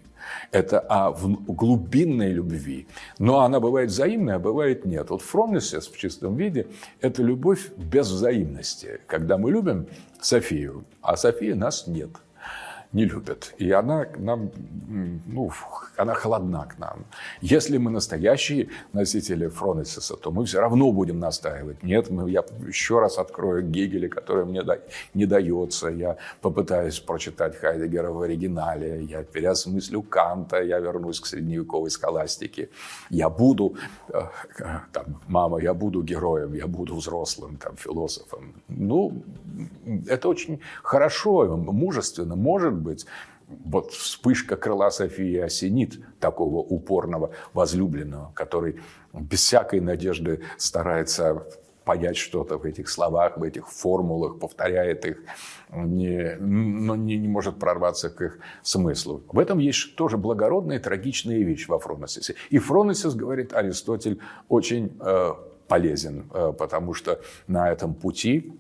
[0.50, 2.87] Это о глубинной любви.
[3.18, 5.10] Но она бывает взаимная, а бывает нет.
[5.10, 6.66] Вот фромнесес в чистом виде–
[7.00, 9.00] это любовь без взаимности.
[9.06, 9.87] Когда мы любим
[10.20, 12.10] Софию, а София нас нет–
[12.94, 13.54] не любят.
[13.58, 14.50] И она нам,
[15.26, 15.50] ну,
[15.96, 17.04] она холодна к нам.
[17.40, 21.82] Если мы настоящие носители Фронесиса, то мы все равно будем настаивать.
[21.82, 24.78] Нет, мы, я еще раз открою Гегеля, который мне да,
[25.12, 25.88] не дается.
[25.88, 29.04] Я попытаюсь прочитать Хайдегера в оригинале.
[29.04, 30.62] Я переосмыслю Канта.
[30.62, 32.68] Я вернусь к средневековой схоластике.
[33.10, 33.76] Я буду,
[34.08, 34.22] э,
[34.92, 38.54] там, мама, я буду героем, я буду взрослым там, философом.
[38.68, 39.24] Ну,
[40.06, 42.37] это очень хорошо, мужественно.
[42.37, 43.06] Может быть,
[43.46, 48.80] вот вспышка крыла Софии осенит такого упорного возлюбленного, который
[49.12, 51.46] без всякой надежды старается
[51.85, 55.22] понять что-то в этих словах, в этих формулах, повторяет их,
[55.70, 59.22] не, но не, не может прорваться к их смыслу.
[59.30, 62.35] В этом есть тоже благородная и трагичная вещь во Фроносисе.
[62.50, 64.18] И Фроносис, говорит Аристотель,
[64.48, 65.32] очень э,
[65.68, 68.52] полезен, э, потому что на этом пути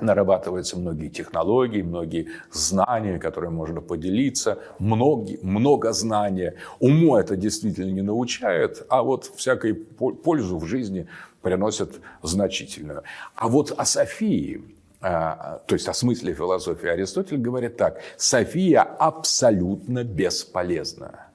[0.00, 6.54] нарабатываются многие технологии, многие знания, которые можно поделиться, многие, много знания.
[6.78, 11.06] Уму это действительно не научает, а вот всякой пользу в жизни
[11.42, 13.02] приносит значительную.
[13.34, 14.62] А вот о Софии,
[15.00, 18.00] а, то есть о смысле философии Аристотель говорит так.
[18.16, 21.26] София абсолютно бесполезна.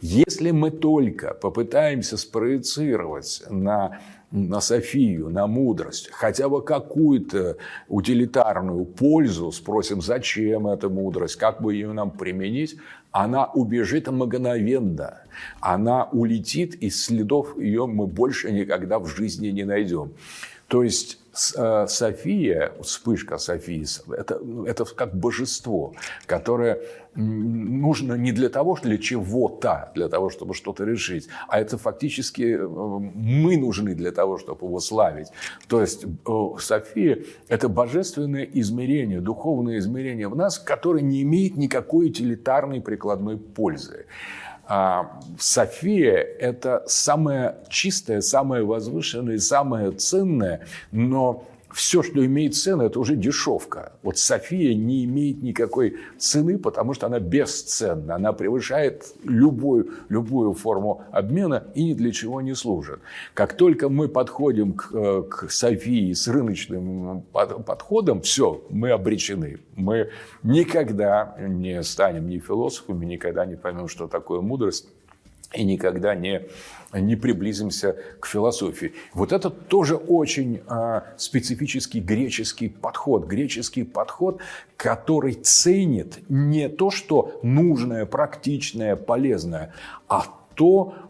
[0.00, 4.00] Если мы только попытаемся спроецировать на
[4.30, 7.56] на Софию, на мудрость, хотя бы какую-то
[7.88, 12.76] утилитарную пользу, спросим, зачем эта мудрость, как бы ее нам применить,
[13.10, 15.22] она убежит мгновенно.
[15.60, 20.12] Она улетит, и следов ее мы больше никогда в жизни не найдем.
[20.68, 21.18] То есть
[21.56, 25.94] Э, София, вспышка Софии, это, это как божество,
[26.26, 26.80] которое
[27.14, 32.66] нужно не для того, для чего-то, для того, чтобы что-то решить, а это фактически э,
[32.66, 35.28] мы нужны для того, чтобы его славить.
[35.68, 42.06] То есть э, София– это божественное измерение, духовное измерение в нас, которое не имеет никакой
[42.06, 44.06] утилитарной прикладной пользы.
[44.70, 50.60] А София– это самое чистое, самое возвышенное, самое ценное,
[50.92, 53.92] но все, что имеет цену, это уже дешевка.
[54.02, 58.14] Вот София не имеет никакой цены, потому что она бесценна.
[58.14, 63.00] Она превышает любую, любую форму обмена и ни для чего не служит.
[63.34, 69.58] Как только мы подходим к, э, к Софии с рыночным подходом, все, мы обречены.
[69.76, 70.10] Мы
[70.42, 74.88] никогда не станем ни философами, никогда не поймем, что такое мудрость
[75.54, 76.42] и никогда не,
[76.92, 78.92] не приблизимся к философии.
[79.14, 83.26] Вот это тоже очень а, специфический греческий подход.
[83.26, 84.40] Греческий подход,
[84.76, 89.72] который ценит не то, что нужное, практичное, полезное,
[90.08, 90.24] а
[90.54, 91.07] то,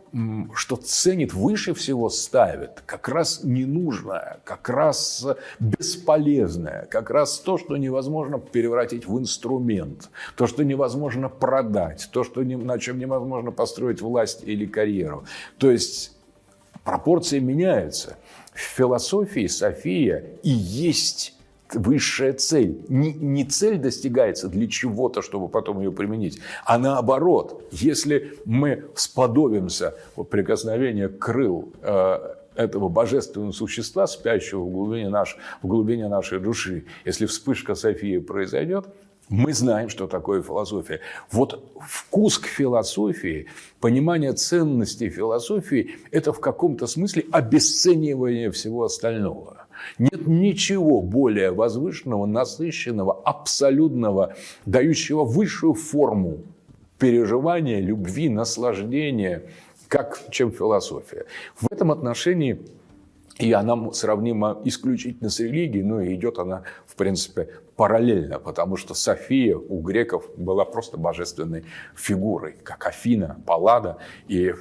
[0.55, 5.27] что ценит выше всего ставит, как раз ненужное, как раз
[5.59, 12.43] бесполезное, как раз то, что невозможно превратить в инструмент, то, что невозможно продать, то, что,
[12.43, 15.25] на чем невозможно построить власть или карьеру.
[15.59, 16.17] То есть
[16.85, 18.17] пропорции меняются.
[18.53, 21.38] В философии София и есть
[21.75, 22.85] высшая цель.
[22.89, 29.95] Не, не цель достигается для чего-то, чтобы потом ее применить, а наоборот, если мы сподобимся
[30.17, 36.85] вот, прикосновения крыл э, этого божественного существа, спящего в глубине, наш, в глубине нашей души,
[37.05, 38.87] если вспышка Софии произойдет,
[39.29, 41.01] мы знаем, что такое философия.
[41.31, 43.47] Вот вкус к философии,
[43.79, 49.68] понимание ценности философии– это в каком-то смысле обесценивание всего остального.
[49.99, 54.35] Нет ничего более возвышенного, насыщенного, абсолютного,
[54.67, 56.39] дающего высшую форму
[56.99, 59.45] переживания, любви, наслаждения,
[59.89, 61.27] как, чем философия.
[61.57, 62.61] В этом отношении
[63.39, 68.95] и она сравнима исключительно с религией, но и идет она, в принципе, параллельно, потому что
[68.95, 71.65] София у греков была просто божественной
[71.95, 73.99] фигурой, как Афина, Паллада.
[74.27, 74.53] И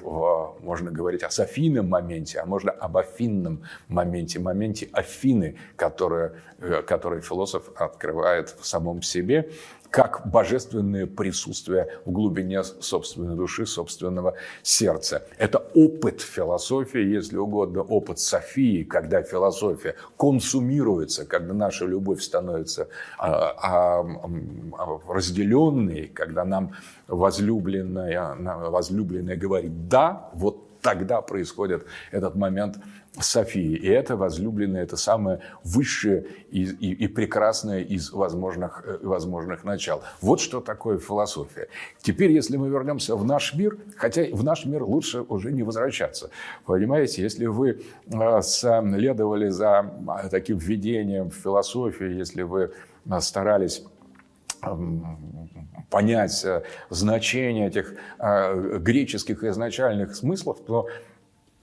[0.61, 7.21] можно говорить о Софийном моменте, а можно об Афинном моменте, моменте Афины, который, э, который
[7.21, 9.49] философ открывает в самом себе
[9.89, 15.23] как божественное присутствие в глубине собственной души, собственного сердца.
[15.37, 23.53] Это опыт философии, если угодно, опыт Софии, когда философия консумируется, когда наша любовь становится а,
[23.61, 26.73] а, разделенной, когда нам
[27.07, 28.35] возлюбленная,
[28.69, 32.77] возлюбленная говорит «да», вот тогда происходит этот момент
[33.19, 33.75] Софии.
[33.75, 40.03] И это возлюбленное, это самое высшее и, и, и прекрасное из возможных, э, возможных начал.
[40.21, 41.67] Вот что такое философия.
[42.01, 46.29] Теперь, если мы вернемся в наш мир, хотя в наш мир лучше уже не возвращаться.
[46.65, 52.71] Понимаете, если вы э, следовали за а, таким введением в философию, если вы
[53.09, 53.83] э, старались
[55.91, 56.45] понять
[56.89, 60.87] значение этих греческих изначальных смыслов, то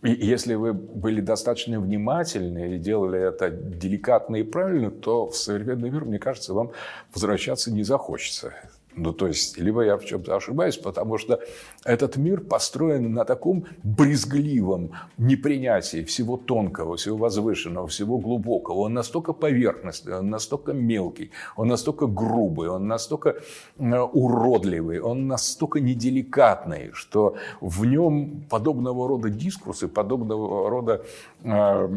[0.05, 5.91] и если вы были достаточно внимательны и делали это деликатно и правильно, то в современный
[5.91, 6.73] мир, мне кажется, вам
[7.15, 8.53] возвращаться не захочется.
[8.97, 11.41] Ну, то есть, либо я в чем-то ошибаюсь, потому что
[11.85, 18.79] этот мир построен на таком брезгливом непринятии всего тонкого, всего возвышенного, всего глубокого.
[18.79, 23.37] Он настолько поверхностный, он настолько мелкий, он настолько грубый, он настолько
[23.79, 31.05] э, уродливый, он настолько неделикатный, что в нем подобного рода дискурсы, подобного рода
[31.43, 31.89] э,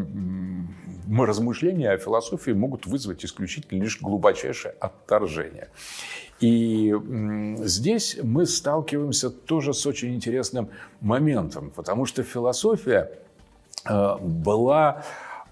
[1.17, 5.69] размышления о философии могут вызвать исключительно лишь глубочайшее отторжение.
[6.39, 6.93] И
[7.63, 10.69] здесь мы сталкиваемся тоже с очень интересным
[11.01, 13.11] моментом, потому что философия
[13.85, 15.03] э, была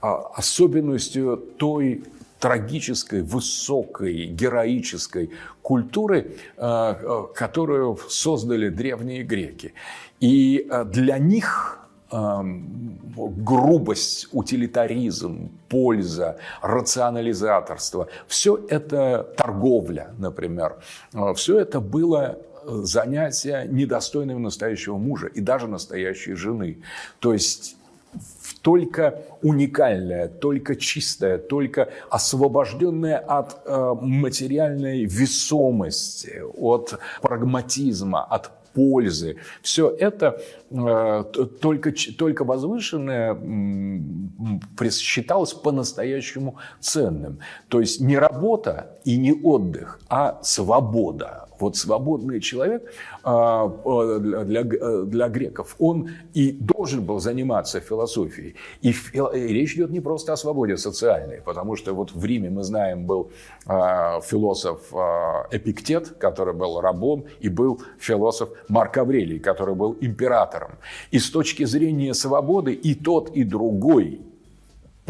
[0.01, 2.03] а, особенностью той
[2.39, 5.31] трагической, высокой, героической
[5.63, 9.73] культуры, э, э, которую создали древние греки.
[10.19, 11.79] И для них
[12.12, 18.08] грубость, утилитаризм, польза, рационализаторство.
[18.28, 20.78] Все это торговля, например.
[21.14, 26.80] А, Все это было э, занятие недостойным настоящего мужа и даже настоящей жены.
[27.20, 27.78] То есть
[28.62, 39.38] только уникальное, только чистое, только освобожденное от э, материальной весомости, от прагматизма, от пользы.
[39.61, 41.23] Все это э,
[41.61, 43.34] только, только возвышенное
[44.91, 47.39] считалось по-настоящему ценным.
[47.69, 51.45] То есть не работа и не отдых, а свобода.
[51.60, 52.91] Вот свободный человек
[53.24, 53.68] а,
[54.18, 58.56] для, для греков, он и должен был заниматься философией.
[58.82, 62.64] И, и речь идет не просто о свободе социальной, потому что вот в Риме, мы
[62.64, 63.32] знаем, был
[63.66, 70.72] а, философ а, Эпиктет, который был рабом, и был философ Марк Аврелий, который был императором.
[71.12, 74.22] И с точки зрения свободы и тот, и другой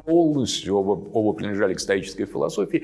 [0.04, 2.84] полностью, оба, оба принадлежали к стоической философии,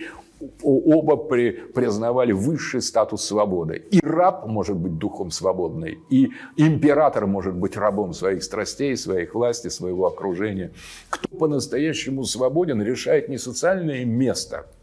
[0.63, 3.77] оба при, признавали высший статус свободы.
[3.91, 9.69] И раб может быть духом свободный, и император может быть рабом своих страстей, своих власти,
[9.69, 10.71] своего окружения.
[11.09, 14.65] Кто по-настоящему свободен, решает не социальное место–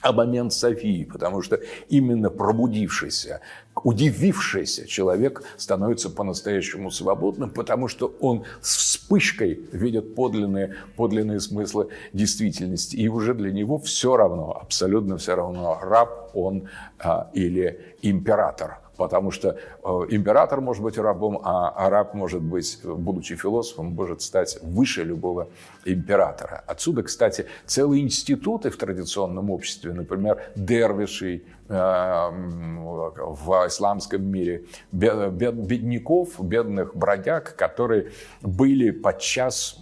[0.00, 3.40] а момент Софии, потому что именно пробудившийся,
[3.82, 12.96] удивившийся человек становится по-настоящему свободным, потому что он с вспышкой видит подлинные, подлинные смыслы действительности.
[12.96, 19.30] И уже для него все равно, абсолютно все равно, раб он а, или император потому
[19.30, 25.04] что э, император может быть рабом, а араб может быть, будучи философом, может стать выше
[25.04, 25.48] любого
[25.86, 26.62] императора.
[26.66, 37.54] Отсюда, кстати, целые институты в традиционном обществе, например, дервишей, в исламском мире бедняков, бедных бродяг,
[37.54, 38.10] которые
[38.42, 39.78] были подчас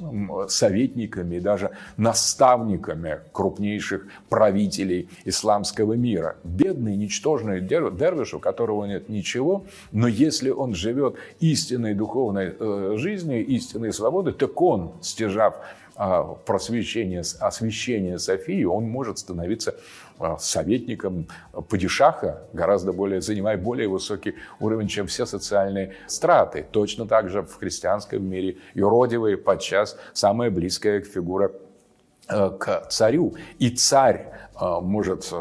[0.48, 6.36] советниками и даже наставниками крупнейших правителей исламского мира.
[6.44, 13.46] Бедный, ничтожный дервиш, у которого нет ничего, но если он живет истинной духовной э, жизнью,
[13.46, 15.56] истинной свободой, так он, стяжав
[16.00, 19.74] а, просвещение, освящение Софии, он может становиться
[20.38, 21.28] советником
[21.68, 26.66] падишаха, гораздо более, занимая более высокий уровень, чем все социальные страты.
[26.70, 31.52] Точно так же в христианском мире юродивые подчас самая близкая фигура
[32.28, 33.34] э, к царю.
[33.58, 35.36] И царь э, может э,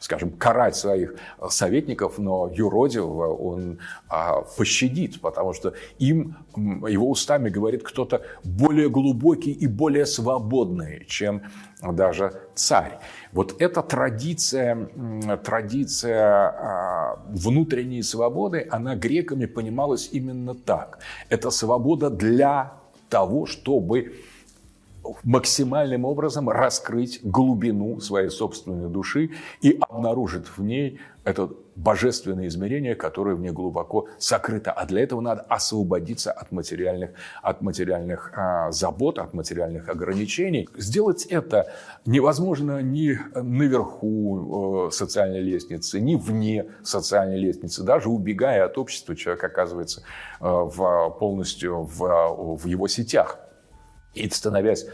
[0.00, 1.14] скажем, карать своих
[1.48, 3.78] советников, но юродивого он
[4.08, 11.42] а, пощадит, потому что им, его устами говорит кто-то более глубокий и более свободный, чем
[11.82, 12.98] даже царь.
[13.32, 14.88] Вот эта традиция,
[15.44, 20.98] традиция а, внутренней свободы, она греками понималась именно так.
[21.28, 22.72] Это свобода для
[23.08, 24.14] того, чтобы
[25.24, 29.30] максимальным образом раскрыть глубину своей собственной души
[29.60, 34.72] и обнаружить в ней это божественное измерение, которое в ней глубоко сокрыто.
[34.72, 37.10] А для этого надо освободиться от материальных,
[37.42, 40.68] от материальных а, забот, от материальных ограничений.
[40.76, 41.70] Сделать это
[42.06, 47.82] невозможно ни наверху э, социальной лестницы, ни вне социальной лестницы.
[47.82, 50.00] Даже убегая от общества, человек оказывается
[50.40, 53.38] э, в, полностью в, в его сетях.
[54.18, 54.86] И становясь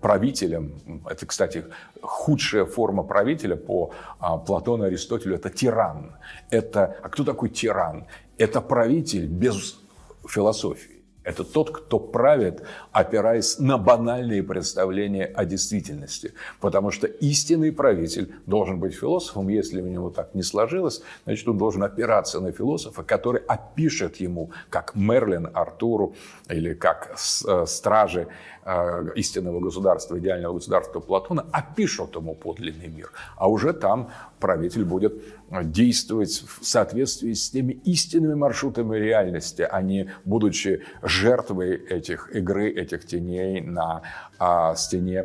[0.00, 1.64] правителем, это, кстати,
[2.00, 6.16] худшая форма правителя по а, Платону Аристотелю, это тиран.
[6.50, 8.06] Это, а кто такой тиран?
[8.38, 9.78] Это правитель без
[10.28, 10.91] философии.
[11.24, 16.34] Это тот, кто правит, опираясь на банальные представления о действительности.
[16.60, 19.48] Потому что истинный правитель должен быть философом.
[19.48, 24.50] Если у него так не сложилось, значит, он должен опираться на философа, который опишет ему,
[24.68, 26.14] как Мерлин Артуру
[26.48, 27.16] или как
[27.46, 28.28] э, стражи
[28.64, 33.10] Э, истинного государства, идеального государства Платона, опишут ему подлинный мир.
[33.36, 35.14] А уже там правитель будет
[35.50, 40.82] действовать в соответствии с теми истинными маршрутами реальности, а не будучи
[41.12, 44.02] жертвой этих игры, этих теней на
[44.38, 45.24] а, стене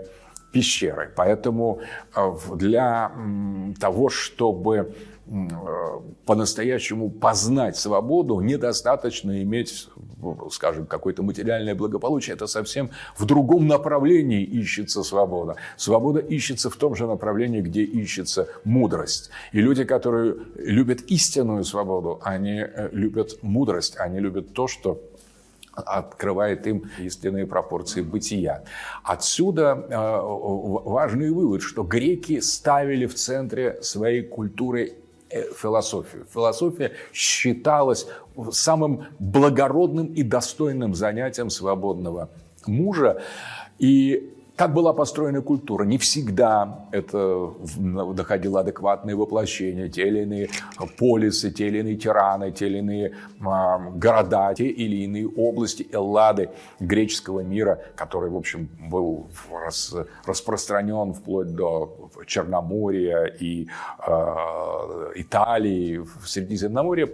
[0.52, 1.12] пещеры.
[1.16, 1.82] Поэтому
[2.16, 3.12] э, для
[3.80, 4.94] того, чтобы
[6.26, 9.90] по-настоящему познать свободу, недостаточно иметь,
[10.52, 12.34] скажем, какое-то материальное благополучие.
[12.34, 15.56] Это совсем в другом направлении ищется свобода.
[15.76, 19.30] Свобода ищется в том же направлении, где ищется мудрость.
[19.52, 25.02] И люди, которые любят истинную свободу, они э, любят мудрость, они любят то, что
[25.86, 28.64] открывает им истинные пропорции бытия.
[29.04, 34.96] Отсюда э, важный вывод, что греки ставили в центре своей культуры
[35.30, 36.26] Э, философию.
[36.34, 38.08] Философия считалась
[38.52, 42.30] самым благородным и достойным занятием свободного
[42.66, 43.22] мужа.
[43.78, 45.84] И как была построена культура?
[45.84, 49.88] Не всегда это доходило адекватное воплощение.
[49.88, 50.50] Те или иные
[50.98, 56.50] полисы, те или иные тираны, те или иные а, города, те или иные области Эллады
[56.80, 59.94] греческого мира, который, в общем, был рас,
[60.26, 63.68] распространен вплоть до Черноморья и
[64.08, 67.08] э, Италии, в Средиземноморье,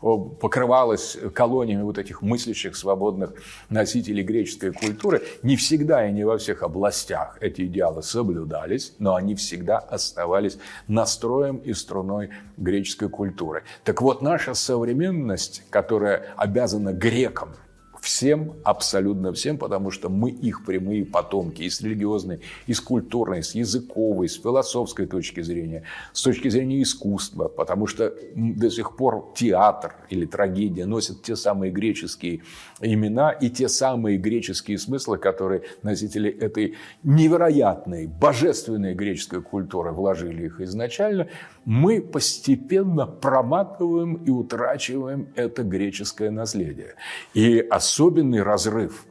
[0.00, 3.34] покрывалось колониями вот этих мыслящих свободных
[3.68, 5.22] носителей греческой культуры.
[5.44, 10.58] Не всегда и не во всех областях областях эти идеалы соблюдались, но они всегда оставались
[10.88, 13.64] настроем и струной греческой культуры.
[13.84, 17.54] Так вот, наша современность, которая обязана грекам–
[18.00, 23.42] Всем, абсолютно всем, потому что мы их прямые потомки и с религиозной, и с культурной,
[23.42, 29.32] с языковой, с философской точки зрения, с точки зрения искусства, потому что до сих пор
[29.36, 32.40] театр или трагедия носят те самые греческие
[32.80, 40.60] имена и те самые греческие смыслы, которые носители этой невероятной, божественной греческой культуры вложили их
[40.60, 41.28] изначально,
[41.64, 46.94] мы постепенно проматываем и утрачиваем это греческое наследие.
[47.34, 47.58] И
[48.00, 49.04] особенный разрыв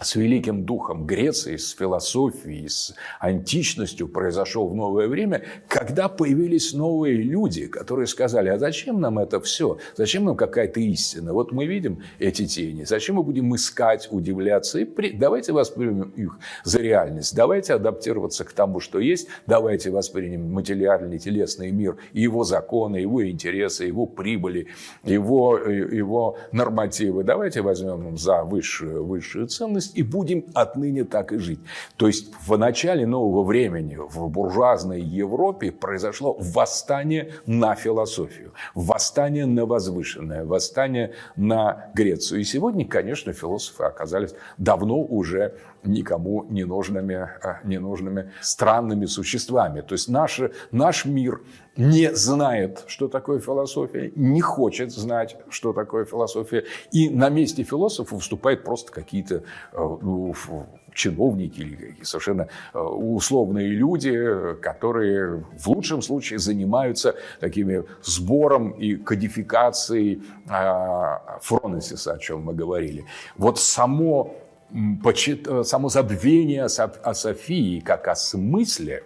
[0.00, 7.16] с великим духом Греции, с философией, с античностью произошел в новое время, когда появились новые
[7.16, 9.78] люди, которые сказали, а зачем нам это все?
[9.96, 11.34] Зачем нам какая-то истина?
[11.34, 14.78] Вот мы видим эти тени, зачем мы будем искать, удивляться?
[14.78, 15.12] И при...
[15.12, 21.70] Давайте воспримем их за реальность, давайте адаптироваться к тому, что есть, давайте воспримем материальный, телесный
[21.70, 24.68] мир, и его законы, его интересы, его прибыли,
[25.04, 27.22] его, его нормативы.
[27.22, 31.60] Давайте возьмем за высшую, высшую ценность и будем отныне так и жить.
[31.96, 39.66] То есть в начале нового времени в буржуазной Европе произошло восстание на философию, восстание на
[39.66, 42.40] возвышенное, восстание на Грецию.
[42.40, 49.80] И сегодня, конечно, философы оказались давно уже никому не нужными, э, не нужными странными существами.
[49.80, 51.40] То есть наш, наш мир
[51.76, 56.64] не знает, что такое философия, не хочет знать, что такое философия.
[56.92, 60.34] И на месте философа выступают просто какие-то э, ну,
[60.94, 70.22] чиновники или совершенно э, условные люди, которые в лучшем случае занимаются такими сбором и кодификацией
[71.40, 73.04] Фронесиса, о чем мы говорили.
[73.36, 74.34] Вот само
[74.72, 79.02] Э, само забвение о Софии как о смысле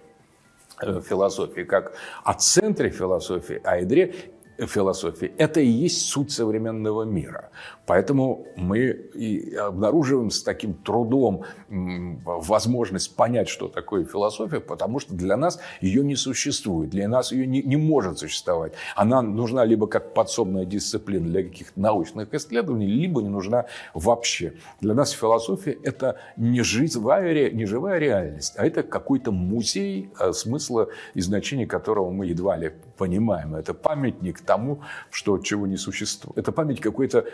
[0.83, 4.15] э, философии, как о центре философии, о ядре,
[4.59, 7.51] философии, это и есть суть современного мира.
[7.87, 8.79] Поэтому мы
[9.15, 16.03] и обнаруживаем с таким трудом возможность понять, что такое философия, потому что для нас ее
[16.03, 18.73] не существует, для нас ее не, не может существовать.
[18.97, 24.55] Она нужна либо как подсобная дисциплина для каких-то научных исследований, либо не нужна вообще.
[24.81, 30.89] Для нас философия– это не живая, не живая реальность, а это какой-то музей, а смысла
[31.15, 33.55] и значения которого мы едва ли понимаем.
[33.55, 36.39] Это памятник тому, что чего не существует.
[36.39, 37.27] Это память какой-то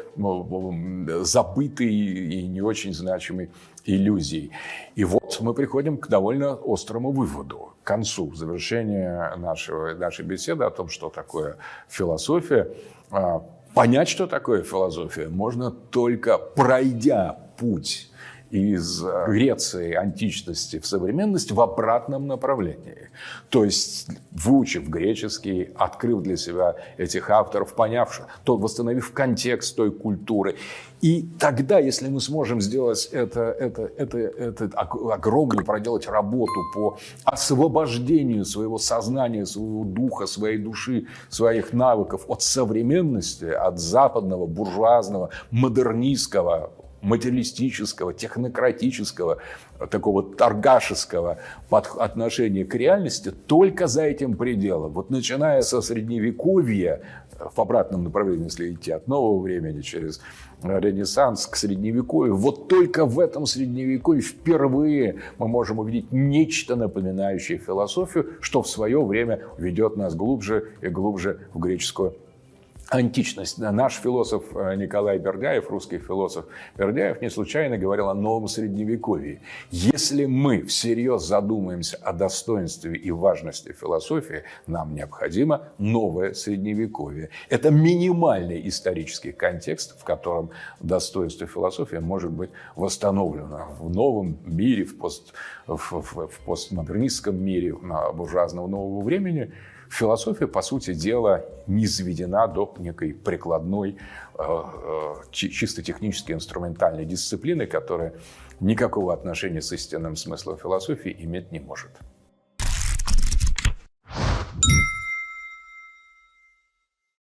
[1.25, 3.51] забытой и не очень значимой
[3.85, 4.51] иллюзии.
[4.95, 10.71] И вот мы приходим к довольно острому выводу, к концу, завершения нашего, нашей беседы о
[10.71, 11.57] том, что такое
[11.89, 12.71] философия.
[13.11, 13.43] А,
[13.75, 18.10] понять, что такое философия, можно только пройдя путь
[18.51, 23.11] из э, Греции античности в современность в обратном направлении.
[23.49, 30.57] То есть, выучив греческий, открыв для себя этих авторов, поняв, то восстановив контекст той культуры.
[31.01, 38.45] И тогда, если мы сможем сделать это, это, это, это огромную, проделать работу по освобождению
[38.45, 46.71] своего сознания, своего духа, своей души, своих навыков от современности, от западного, буржуазного, модернистского,
[47.03, 49.39] материалистического, технократического,
[49.91, 51.39] такого торгашеского
[51.71, 54.93] отношения к реальности только за этим пределом.
[54.93, 57.01] Вот начиная со средневековья,
[57.39, 60.21] в обратном направлении, если идти от нового времени через
[60.63, 68.35] Ренессанс к Средневековью, вот только в этом Средневековье впервые мы можем увидеть нечто напоминающее философию,
[68.41, 72.15] что в свое время ведет нас глубже и глубже в греческую
[72.91, 73.59] античность.
[73.59, 79.41] Наш философ э, Николай Бердяев, русский философ Бердяев, не случайно говорил о новом средневековье.
[79.71, 87.31] Если мы всерьез задумаемся о достоинстве и важности философии, нам необходимо новое средневековье.
[87.49, 93.69] Это минимальный исторический контекст, в котором достоинство философии может быть восстановлено.
[93.79, 95.33] В новом мире, в, пост,
[95.69, 97.73] в, в, в постмодернистском мире
[98.15, 99.53] буржуазного нового времени–
[99.91, 103.99] философия, по сути дела, не заведена до некой прикладной,
[104.39, 108.15] э, э, чисто технически инструментальной дисциплины, которая
[108.61, 111.91] никакого отношения с истинным смыслом философии иметь не может.